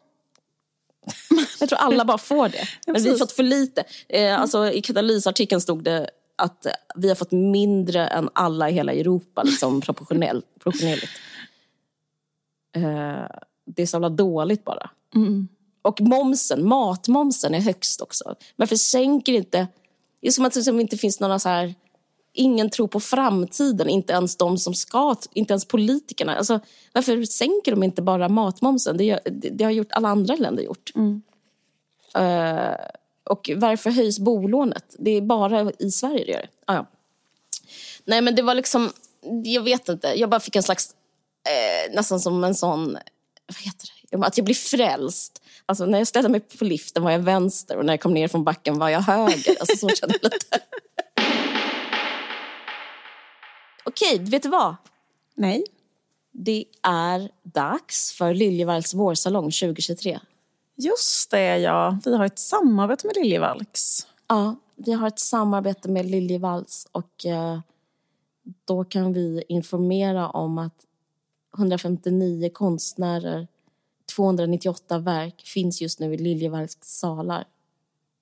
[1.59, 2.68] jag tror alla bara får det.
[2.88, 3.84] Men vi har fått för lite.
[4.09, 8.93] Eh, alltså, I katalysartikeln stod det att vi har fått mindre än alla i hela
[8.93, 10.45] Europa, liksom, proportionellt.
[10.59, 11.03] proportionellt.
[12.76, 13.26] Eh,
[13.66, 14.89] det är så jävla dåligt bara.
[15.16, 15.47] Mm.
[15.82, 18.36] Och momsen, matmomsen är högst också.
[18.56, 19.68] Varför sänker inte...
[20.22, 21.76] Det är som att det liksom inte finns några så här...
[22.34, 26.36] Ingen tror på framtiden, inte ens de som ska, inte ens politikerna.
[26.36, 26.60] Alltså,
[26.94, 28.98] varför sänker de inte bara matmomsen?
[28.98, 30.92] Det, det, det har gjort alla andra länder gjort.
[30.96, 31.22] Mm.
[32.18, 32.76] Uh,
[33.24, 34.96] och varför höjs bolånet?
[35.00, 36.50] Det är bara i Sverige det gör det.
[36.66, 36.86] Ah, ja.
[38.06, 38.92] Nej men det var liksom,
[39.44, 40.96] jag vet inte, jag bara fick en slags,
[41.46, 42.98] eh, nästan som en sån,
[43.48, 45.41] vad heter det, att jag blir frälst
[45.72, 48.28] Alltså när jag ställde mig på liften var jag vänster och när jag kom ner
[48.28, 49.55] från backen var jag höger.
[49.59, 50.59] Alltså så kände jag lite.
[53.86, 54.76] Okej, vet du vad?
[55.36, 55.66] Nej.
[56.32, 60.20] Det är dags för Liljevalchs vårsalong 2023.
[60.76, 61.99] Just det, ja.
[62.05, 64.07] Vi har ett samarbete med Liljevalchs.
[64.28, 67.59] Ja, vi har ett samarbete med Liljevalchs och eh,
[68.66, 70.86] då kan vi informera om att
[71.57, 73.47] 159 konstnärer
[74.16, 77.45] 298 verk finns just nu i Liljevalchs salar.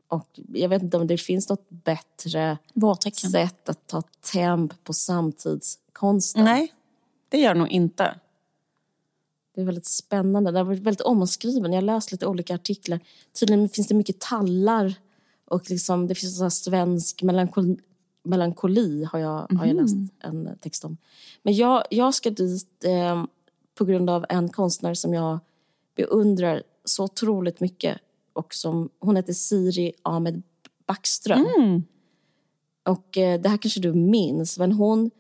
[0.08, 3.30] Och jag vet inte om det finns något bättre Vårtecken.
[3.30, 4.02] sätt att ta
[4.34, 6.44] temp på samtidskonsten.
[6.44, 6.74] Nej,
[7.30, 8.16] det gör nog inte.
[9.56, 10.52] Det är väldigt spännande.
[10.52, 11.74] Det har varit väldigt omskriven.
[11.74, 13.00] Jag har läst lite olika artiklar.
[13.40, 14.96] Tydligen finns det mycket tallar
[15.46, 17.78] och liksom, det finns så svensk melankoli,
[18.24, 19.60] melankoli har jag, mm.
[19.60, 19.84] har jag mhm.
[19.84, 20.98] läst en text om.
[21.44, 23.24] Men jag, jag ska dit eh,
[23.76, 25.40] på grund av en konstnär som jag
[26.00, 27.98] beundrar så otroligt mycket.
[28.34, 30.44] Och som, hon heter Siri Ahmed
[30.88, 31.46] Backström.
[31.58, 31.84] Mm.
[32.84, 35.12] Och eh, det här kanske du minns, men hon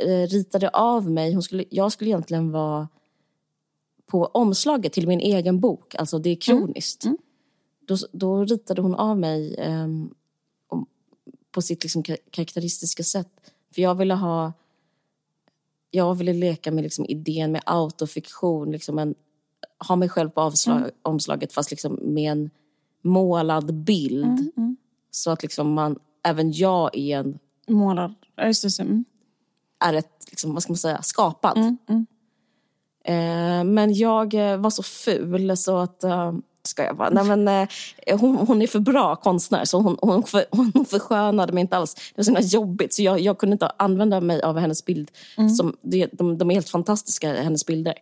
[0.00, 1.32] eh, ritade av mig.
[1.32, 2.88] Hon skulle, jag skulle egentligen vara
[4.06, 7.04] på omslaget till min egen bok, alltså det är kroniskt.
[7.04, 7.16] Mm.
[7.16, 7.22] Mm.
[7.86, 9.88] Då, då ritade hon av mig eh,
[11.50, 13.52] på sitt liksom, karaktäristiska sätt.
[13.74, 14.52] För jag ville ha
[15.90, 19.14] jag ville leka med liksom idén med autofiktion, liksom en
[19.88, 20.90] ha mig själv på avslag, mm.
[21.02, 22.50] omslaget fast liksom med en
[23.02, 24.24] målad bild.
[24.24, 24.76] Mm, mm.
[25.10, 27.38] Så att liksom man, även jag är en...
[27.68, 28.82] Målad, just det.
[28.82, 29.04] Mm.
[29.84, 31.58] Är ett, liksom, vad ska man säga, skapad.
[31.58, 32.06] Mm, mm.
[33.04, 36.04] Eh, men jag eh, var så ful så att...
[36.04, 36.32] Eh,
[36.62, 37.10] ska jag bara.
[37.10, 41.52] Nej, men, eh, hon, hon är för bra konstnär så hon, hon, för, hon förskönade
[41.52, 41.94] mig inte alls.
[42.14, 45.10] Det var så jobbigt så jag, jag kunde inte använda mig av hennes bild.
[45.36, 45.50] Mm.
[45.50, 47.94] Som, de, de, de är helt fantastiska, hennes bilder.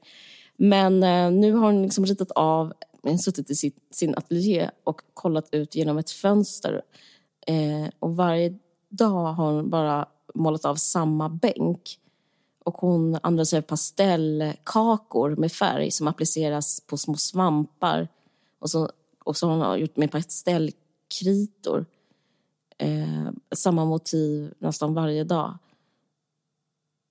[0.60, 2.72] Men eh, nu har hon liksom ritat av,
[3.04, 6.82] eh, suttit i sitt, sin ateljé och kollat ut genom ett fönster.
[7.46, 11.98] Eh, och varje dag har hon bara målat av samma bänk.
[12.64, 18.08] och hon använder sig av pastellkakor med färg som appliceras på små svampar.
[18.58, 18.90] Och så,
[19.24, 21.86] och så har hon gjort med pastellkritor.
[22.78, 25.58] Eh, samma motiv nästan varje dag.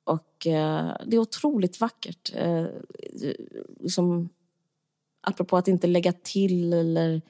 [0.07, 2.31] Och eh, det är otroligt vackert.
[2.35, 2.65] Eh,
[3.79, 4.29] liksom,
[5.21, 7.21] apropå att inte lägga till eller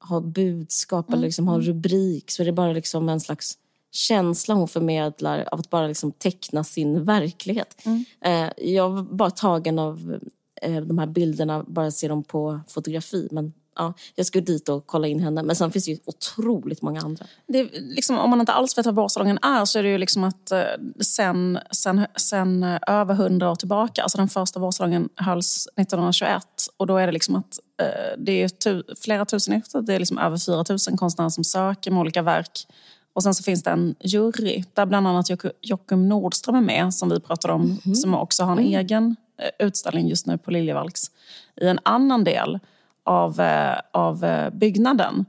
[0.00, 1.18] ha budskap mm.
[1.18, 3.58] eller liksom ha en rubrik så är det bara liksom en slags
[3.92, 7.82] känsla hon förmedlar av att bara liksom teckna sin verklighet.
[7.86, 8.04] Mm.
[8.20, 10.20] Eh, jag var bara tagen av
[10.62, 13.28] eh, de här bilderna, bara se dem på fotografi.
[13.30, 15.42] Men ja, jag ska dit och kolla in henne.
[15.42, 17.26] Men sen finns det ju otroligt många andra.
[17.72, 20.50] Liksom, om man inte alls vet vad vårsalongen är så är det ju liksom att
[20.50, 20.62] eh,
[21.00, 26.42] sen, sen, sen eh, över hundra år tillbaka, alltså den första vårsalongen hölls 1921
[26.76, 29.98] och då är det liksom att eh, det är tu, flera tusen efter, det är
[29.98, 32.66] liksom över 4 000 konstnärer som söker med olika verk.
[33.12, 35.26] Och sen så finns det en jury där bland annat
[35.62, 37.94] Jockum Nordström är med som vi pratade om, mm -hmm.
[37.94, 38.74] som också har en mm.
[38.74, 39.16] egen
[39.58, 41.10] utställning just nu på Liljevalchs
[41.60, 42.58] i en annan del
[43.06, 45.24] av, eh, av eh, byggnaden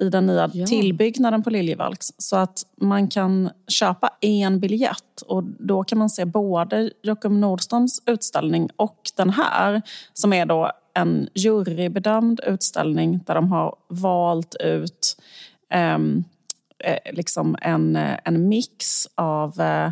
[0.00, 0.66] i den nya ja.
[0.66, 2.12] tillbyggnaden på Liljevalchs.
[2.18, 8.02] Så att man kan köpa en biljett och då kan man se både Jockum Nordströms
[8.06, 15.16] utställning och den här som är då en jurybedömd utställning där de har valt ut
[15.74, 16.24] um,
[17.12, 19.90] liksom en, en mix av uh,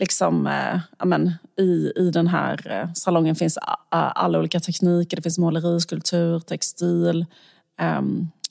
[0.00, 3.58] liksom, eh, amen, i, i den här eh, salongen finns
[3.90, 5.16] alla olika tekniker.
[5.16, 7.26] Det finns måleri, skulptur, textil,
[7.80, 8.02] eh,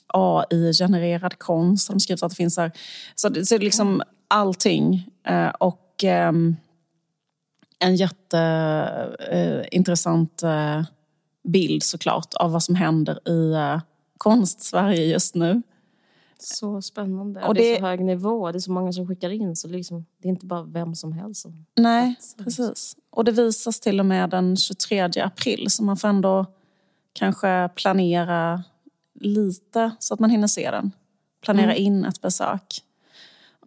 [0.07, 1.89] AI-genererad konst.
[1.89, 2.71] De skrivit att det finns här.
[3.15, 5.09] Så det, så det är liksom allting.
[5.27, 6.55] Eh, och ehm, eh,
[7.87, 10.83] en jätteintressant eh, eh,
[11.43, 13.79] bild såklart av vad som händer i eh,
[14.17, 15.61] konst-Sverige just nu.
[16.39, 17.41] Så spännande.
[17.43, 18.51] Och det, det, är så hög nivå.
[18.51, 19.55] Det är så många som skickar in.
[19.55, 22.95] Så liksom, det är inte bara vem som helst som Nej, precis.
[23.09, 25.65] Och det visas till och med den 23 april.
[25.69, 26.45] Så man får ändå
[27.13, 28.63] kanske planera
[29.13, 30.91] lite så att man hinner se den.
[31.41, 31.83] Planera mm.
[31.83, 32.83] in ett besök.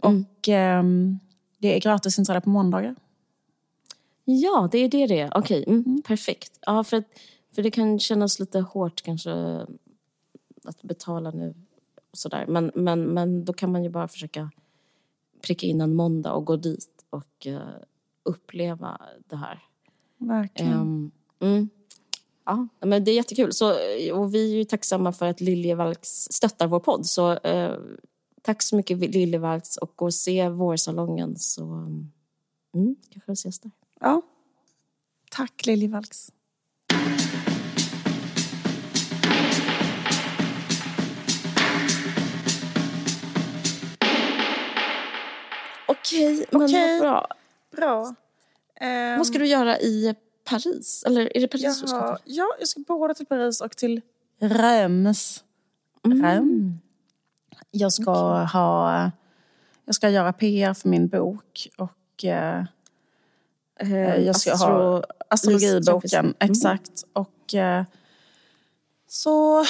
[0.03, 0.25] Mm.
[0.25, 0.85] Och eh,
[1.59, 2.95] det är gratis inträde på måndagar.
[4.25, 5.39] Ja, det är det det är.
[5.39, 6.03] Okej, mm, mm.
[6.03, 6.59] perfekt.
[6.66, 7.05] Ja, för,
[7.55, 9.33] för det kan kännas lite hårt kanske
[10.64, 11.55] att betala nu
[12.13, 12.47] sådär.
[12.49, 14.51] Men, men, men då kan man ju bara försöka
[15.43, 17.61] pricka in en måndag och gå dit och uh,
[18.23, 19.63] uppleva det här.
[20.19, 20.73] Verkligen.
[20.73, 21.69] Um, mm.
[22.45, 23.53] Ja, men det är jättekul.
[23.53, 23.71] Så,
[24.13, 27.07] och vi är ju tacksamma för att Liljevalchs stöttar vår podd.
[27.07, 27.79] Så uh,
[28.43, 31.65] tack så mycket Liljevalchs och gå och se vårsalongen så
[32.75, 33.71] mm, kanske vi ses där.
[34.01, 34.23] Ja.
[35.31, 36.33] Tack Liljevalchs.
[46.09, 47.01] Okej, men okay.
[47.01, 47.27] bra.
[47.77, 48.15] bra.
[48.81, 51.05] Um, vad ska du göra i Paris?
[51.07, 52.37] Eller är det Paris jaha, du ska till?
[52.37, 54.01] Ja, jag ska både till Paris och till
[54.41, 55.45] Reims.
[56.05, 56.79] Mm.
[57.71, 58.47] Jag ska okay.
[58.47, 59.11] ha...
[59.85, 62.65] Jag ska göra PR för min bok och eh,
[63.81, 66.25] eh jag ska Astro, ha astrologiboken.
[66.25, 66.35] Mm.
[66.39, 67.05] Exakt.
[67.13, 67.85] Och eh,
[69.11, 69.65] så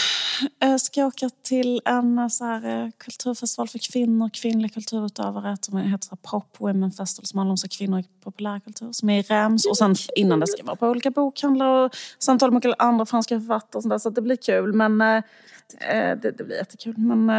[0.61, 5.57] äh, ska jag åka till en eh, så här, äh, kulturfestival för kvinnor, kvinnliga kulturutövare
[5.61, 9.23] som heter Pop Women Festival som handlar om så kvinnor i populärkultur som är i
[9.23, 9.67] Rems.
[9.67, 13.41] Och sen innan det ska jag vara på olika bokhandlar och samtal med andra franska
[13.41, 14.73] författare och sånt där, så det blir kul.
[14.73, 15.23] Men äh,
[15.91, 16.99] det, det, blir jättekul.
[16.99, 17.31] Men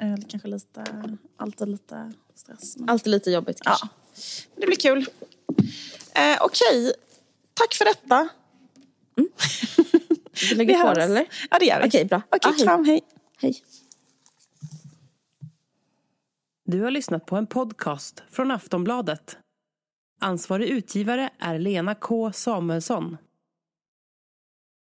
[0.00, 0.84] äh, kanske lite,
[1.36, 2.76] alltid lite stress.
[2.76, 2.88] Men...
[2.88, 3.86] Alltid lite jobbigt kanske.
[3.86, 5.06] Ja, det blir kul.
[6.40, 6.92] Okej, okay.
[7.54, 8.28] tack för detta.
[9.16, 9.28] Mm.
[10.48, 11.26] Vi lägger vi på det eller?
[11.50, 11.88] Ja det gör vi.
[11.88, 12.22] Okej, bra.
[12.30, 13.00] Okej, ah, kram, hej.
[13.42, 13.54] Hej.
[16.66, 19.38] Du har lyssnat på en podcast från Aftonbladet.
[20.20, 23.16] Ansvarig utgivare är Lena K Samuelsson.